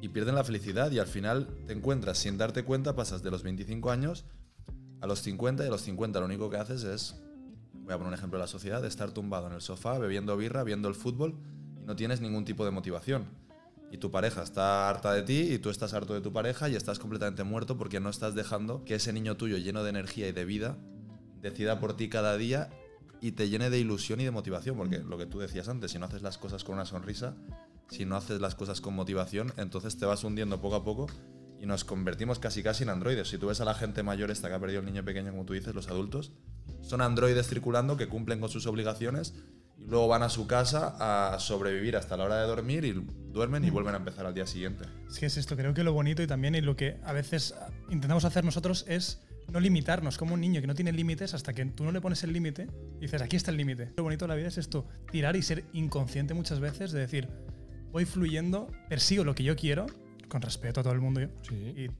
y 0.02 0.08
pierden 0.10 0.34
la 0.34 0.44
felicidad 0.44 0.90
y 0.92 0.98
al 0.98 1.06
final 1.06 1.48
te 1.66 1.72
encuentras 1.72 2.18
sin 2.18 2.36
darte 2.36 2.64
cuenta, 2.64 2.94
pasas 2.94 3.22
de 3.22 3.30
los 3.30 3.42
25 3.42 3.90
años 3.90 4.26
a 5.00 5.06
los 5.06 5.20
50 5.20 5.64
y 5.64 5.66
a 5.68 5.70
los 5.70 5.82
50 5.82 6.20
lo 6.20 6.26
único 6.26 6.50
que 6.50 6.58
haces 6.58 6.84
es, 6.84 7.16
voy 7.86 7.94
a 7.94 7.98
poner 7.98 8.08
un 8.08 8.14
ejemplo 8.14 8.38
de 8.38 8.42
la 8.42 8.48
sociedad, 8.48 8.84
estar 8.84 9.12
tumbado 9.12 9.46
en 9.46 9.52
el 9.52 9.60
sofá, 9.60 9.96
bebiendo 9.98 10.36
birra, 10.36 10.64
viendo 10.64 10.88
el 10.88 10.96
fútbol 10.96 11.36
y 11.80 11.86
no 11.86 11.94
tienes 11.94 12.20
ningún 12.20 12.44
tipo 12.44 12.64
de 12.64 12.72
motivación. 12.72 13.26
Y 13.92 13.98
tu 13.98 14.10
pareja 14.10 14.42
está 14.42 14.90
harta 14.90 15.12
de 15.12 15.22
ti 15.22 15.52
y 15.52 15.58
tú 15.60 15.70
estás 15.70 15.94
harto 15.94 16.12
de 16.12 16.20
tu 16.20 16.32
pareja 16.32 16.68
y 16.68 16.74
estás 16.74 16.98
completamente 16.98 17.44
muerto 17.44 17.78
porque 17.78 18.00
no 18.00 18.10
estás 18.10 18.34
dejando 18.34 18.84
que 18.84 18.96
ese 18.96 19.12
niño 19.12 19.36
tuyo 19.36 19.56
lleno 19.56 19.84
de 19.84 19.90
energía 19.90 20.26
y 20.26 20.32
de 20.32 20.44
vida 20.44 20.76
decida 21.40 21.78
por 21.78 21.96
ti 21.96 22.08
cada 22.08 22.36
día 22.36 22.70
y 23.20 23.32
te 23.32 23.48
llene 23.48 23.70
de 23.70 23.78
ilusión 23.78 24.20
y 24.20 24.24
de 24.24 24.32
motivación, 24.32 24.76
porque 24.76 24.98
lo 24.98 25.16
que 25.16 25.26
tú 25.26 25.38
decías 25.38 25.68
antes, 25.68 25.92
si 25.92 26.00
no 26.00 26.06
haces 26.06 26.22
las 26.22 26.38
cosas 26.38 26.64
con 26.64 26.74
una 26.74 26.86
sonrisa, 26.86 27.36
si 27.88 28.04
no 28.04 28.16
haces 28.16 28.40
las 28.40 28.56
cosas 28.56 28.80
con 28.80 28.94
motivación, 28.94 29.52
entonces 29.56 29.96
te 29.96 30.06
vas 30.06 30.24
hundiendo 30.24 30.60
poco 30.60 30.74
a 30.74 30.84
poco 30.84 31.06
y 31.60 31.66
nos 31.66 31.84
convertimos 31.84 32.40
casi 32.40 32.64
casi 32.64 32.82
en 32.82 32.90
androides. 32.90 33.28
Si 33.28 33.38
tú 33.38 33.46
ves 33.46 33.60
a 33.60 33.64
la 33.64 33.74
gente 33.74 34.02
mayor 34.02 34.32
esta 34.32 34.48
que 34.48 34.54
ha 34.54 34.58
perdido 34.58 34.80
el 34.80 34.86
niño 34.86 35.04
pequeño, 35.04 35.30
como 35.30 35.44
tú 35.44 35.52
dices, 35.52 35.72
los 35.72 35.88
adultos, 35.88 36.32
son 36.82 37.00
androides 37.00 37.48
circulando 37.48 37.96
que 37.96 38.08
cumplen 38.08 38.40
con 38.40 38.48
sus 38.48 38.66
obligaciones 38.66 39.34
y 39.78 39.84
luego 39.86 40.08
van 40.08 40.22
a 40.22 40.28
su 40.28 40.46
casa 40.46 40.96
a 41.34 41.38
sobrevivir 41.38 41.96
hasta 41.96 42.16
la 42.16 42.24
hora 42.24 42.40
de 42.40 42.46
dormir 42.46 42.84
y 42.84 42.92
duermen 43.32 43.64
y 43.64 43.70
vuelven 43.70 43.94
a 43.94 43.98
empezar 43.98 44.24
al 44.26 44.34
día 44.34 44.46
siguiente. 44.46 44.84
Es 45.08 45.18
que 45.18 45.26
es 45.26 45.36
esto, 45.36 45.56
creo 45.56 45.74
que 45.74 45.84
lo 45.84 45.92
bonito 45.92 46.22
y 46.22 46.26
también 46.26 46.54
y 46.54 46.60
lo 46.60 46.76
que 46.76 46.98
a 47.04 47.12
veces 47.12 47.54
intentamos 47.90 48.24
hacer 48.24 48.44
nosotros 48.44 48.84
es 48.88 49.20
no 49.52 49.60
limitarnos, 49.60 50.18
como 50.18 50.34
un 50.34 50.40
niño 50.40 50.60
que 50.60 50.66
no 50.66 50.74
tiene 50.74 50.92
límites 50.92 51.34
hasta 51.34 51.52
que 51.52 51.64
tú 51.66 51.84
no 51.84 51.92
le 51.92 52.00
pones 52.00 52.24
el 52.24 52.32
límite 52.32 52.68
y 52.98 53.02
dices, 53.02 53.22
aquí 53.22 53.36
está 53.36 53.50
el 53.50 53.56
límite. 53.56 53.92
Lo 53.96 54.02
bonito 54.02 54.24
de 54.24 54.28
la 54.30 54.34
vida 54.34 54.48
es 54.48 54.58
esto, 54.58 54.86
tirar 55.12 55.36
y 55.36 55.42
ser 55.42 55.64
inconsciente 55.72 56.34
muchas 56.34 56.58
veces, 56.58 56.90
de 56.92 57.00
decir, 57.00 57.28
voy 57.92 58.04
fluyendo, 58.06 58.68
persigo 58.88 59.22
lo 59.24 59.34
que 59.34 59.44
yo 59.44 59.54
quiero, 59.54 59.86
con 60.28 60.42
respeto 60.42 60.80
a 60.80 60.82
todo 60.82 60.92
el 60.94 61.00
mundo 61.00 61.20
Sí. 61.42 61.54
y 61.76 61.90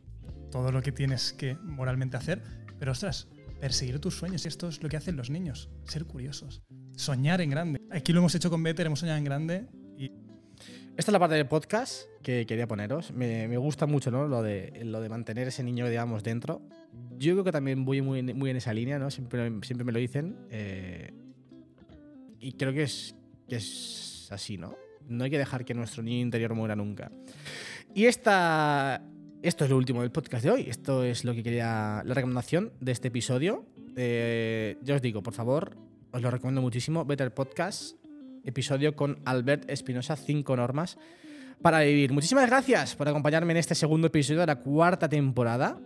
todo 0.50 0.72
lo 0.72 0.82
que 0.82 0.90
tienes 0.90 1.32
que 1.32 1.54
moralmente 1.62 2.16
hacer, 2.16 2.42
pero 2.80 2.92
ostras, 2.92 3.28
perseguir 3.60 3.98
tus 3.98 4.14
sueños, 4.16 4.44
y 4.44 4.48
esto 4.48 4.68
es 4.68 4.82
lo 4.82 4.88
que 4.88 4.96
hacen 4.96 5.16
los 5.16 5.30
niños, 5.30 5.68
ser 5.84 6.04
curiosos, 6.04 6.62
soñar 6.96 7.40
en 7.40 7.50
grande. 7.50 7.80
Aquí 7.90 8.12
lo 8.12 8.20
hemos 8.20 8.34
hecho 8.34 8.50
con 8.50 8.62
Better, 8.62 8.86
hemos 8.86 9.00
soñado 9.00 9.18
en 9.18 9.24
grande 9.24 9.66
y 9.98 10.12
Esta 10.96 11.10
es 11.10 11.12
la 11.12 11.18
parte 11.18 11.34
del 11.34 11.46
podcast 11.46 12.04
que 12.22 12.46
quería 12.46 12.66
poneros. 12.66 13.12
Me, 13.12 13.48
me 13.48 13.58
gusta 13.58 13.86
mucho 13.86 14.10
¿no? 14.10 14.26
lo, 14.26 14.42
de, 14.42 14.82
lo 14.84 15.00
de 15.00 15.08
mantener 15.08 15.48
ese 15.48 15.62
niño, 15.62 15.88
digamos, 15.88 16.22
dentro. 16.22 16.62
Yo 17.18 17.32
creo 17.34 17.44
que 17.44 17.52
también 17.52 17.84
voy 17.84 18.00
muy, 18.00 18.22
muy 18.22 18.50
en 18.50 18.56
esa 18.56 18.72
línea, 18.72 18.98
¿no? 18.98 19.10
Siempre, 19.10 19.50
siempre 19.62 19.84
me 19.84 19.92
lo 19.92 19.98
dicen. 19.98 20.36
eh, 20.50 21.10
y 22.40 22.52
creo 22.52 22.72
que 22.72 22.84
es, 22.84 23.14
que 23.48 23.56
es 23.56 24.28
así, 24.30 24.56
¿no? 24.56 24.76
No 25.08 25.24
hay 25.24 25.30
que 25.30 25.38
dejar 25.38 25.64
que 25.64 25.74
nuestro 25.74 26.02
niño 26.02 26.20
interior 26.20 26.54
muera 26.54 26.76
nunca. 26.76 27.10
Y 27.94 28.06
esta, 28.06 29.02
esto 29.46 29.62
es 29.64 29.70
lo 29.70 29.76
último 29.76 30.00
del 30.02 30.10
podcast 30.10 30.42
de 30.42 30.50
hoy. 30.50 30.66
Esto 30.68 31.04
es 31.04 31.24
lo 31.24 31.32
que 31.32 31.44
quería, 31.44 32.02
la 32.04 32.14
recomendación 32.14 32.72
de 32.80 32.90
este 32.90 33.08
episodio. 33.08 33.64
Eh, 33.94 34.76
ya 34.82 34.96
os 34.96 35.02
digo, 35.02 35.22
por 35.22 35.34
favor, 35.34 35.76
os 36.10 36.20
lo 36.20 36.32
recomiendo 36.32 36.60
muchísimo. 36.60 37.04
Better 37.04 37.32
Podcast, 37.32 37.96
episodio 38.44 38.96
con 38.96 39.20
Albert 39.24 39.70
Espinosa, 39.70 40.16
5 40.16 40.56
normas 40.56 40.98
para 41.62 41.80
vivir. 41.80 42.12
Muchísimas 42.12 42.48
gracias 42.48 42.96
por 42.96 43.08
acompañarme 43.08 43.52
en 43.52 43.58
este 43.58 43.76
segundo 43.76 44.08
episodio 44.08 44.40
de 44.40 44.46
la 44.46 44.56
cuarta 44.56 45.08
temporada. 45.08 45.78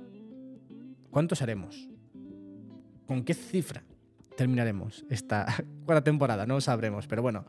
¿Cuántos 1.10 1.42
haremos? 1.42 1.86
¿Con 3.04 3.24
qué 3.24 3.34
cifra 3.34 3.82
terminaremos 4.38 5.04
esta 5.10 5.46
cuarta 5.84 6.02
temporada? 6.02 6.46
No 6.46 6.54
lo 6.54 6.60
sabremos, 6.62 7.06
pero 7.06 7.20
bueno, 7.20 7.44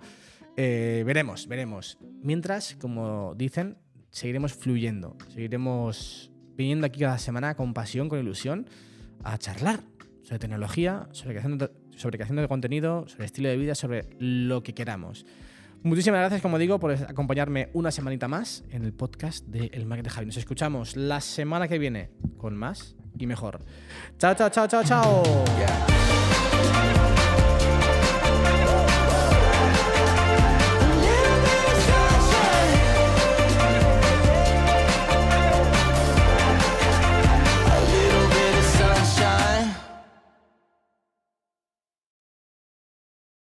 eh, 0.58 1.04
veremos, 1.06 1.48
veremos. 1.48 1.98
Mientras, 2.22 2.76
como 2.76 3.34
dicen, 3.36 3.78
seguiremos 4.12 4.54
fluyendo, 4.54 5.18
seguiremos 5.30 6.32
viniendo 6.56 6.86
aquí 6.86 7.00
cada 7.00 7.18
semana 7.18 7.56
con 7.56 7.74
pasión, 7.74 8.10
con 8.10 8.20
ilusión, 8.20 8.68
a 9.24 9.38
charlar 9.38 9.80
sobre 10.22 10.40
tecnología, 10.40 11.08
sobre 11.12 11.34
creación 11.34 11.58
de, 11.58 11.72
sobre 11.96 12.18
de 12.18 12.48
contenido, 12.48 13.08
sobre 13.08 13.26
estilo 13.26 13.50
de 13.50 13.58
vida, 13.58 13.74
sobre 13.76 14.06
lo 14.20 14.62
que 14.62 14.74
queramos. 14.74 15.26
Muchísimas 15.84 16.20
gracias, 16.20 16.42
como 16.42 16.60
digo, 16.60 16.80
por 16.80 16.92
acompañarme 16.92 17.70
una 17.74 17.90
semanita 17.90 18.28
más 18.28 18.64
en 18.70 18.86
el 18.86 18.94
podcast 18.94 19.48
de 19.48 19.72
El 19.74 19.88
Mac 19.88 20.04
de 20.04 20.12
Javi. 20.12 20.28
Nos 20.28 20.38
escuchamos 20.38 20.96
la 20.96 21.22
semana 21.22 21.68
que 21.68 21.80
viene 21.80 22.12
con 22.38 22.56
más 22.56 22.96
y 23.18 23.26
mejor. 23.26 23.62
Chao, 24.20 24.36
chao, 24.36 24.50
chao, 24.50 24.68
chao, 24.68 24.84
chao. 24.84 25.24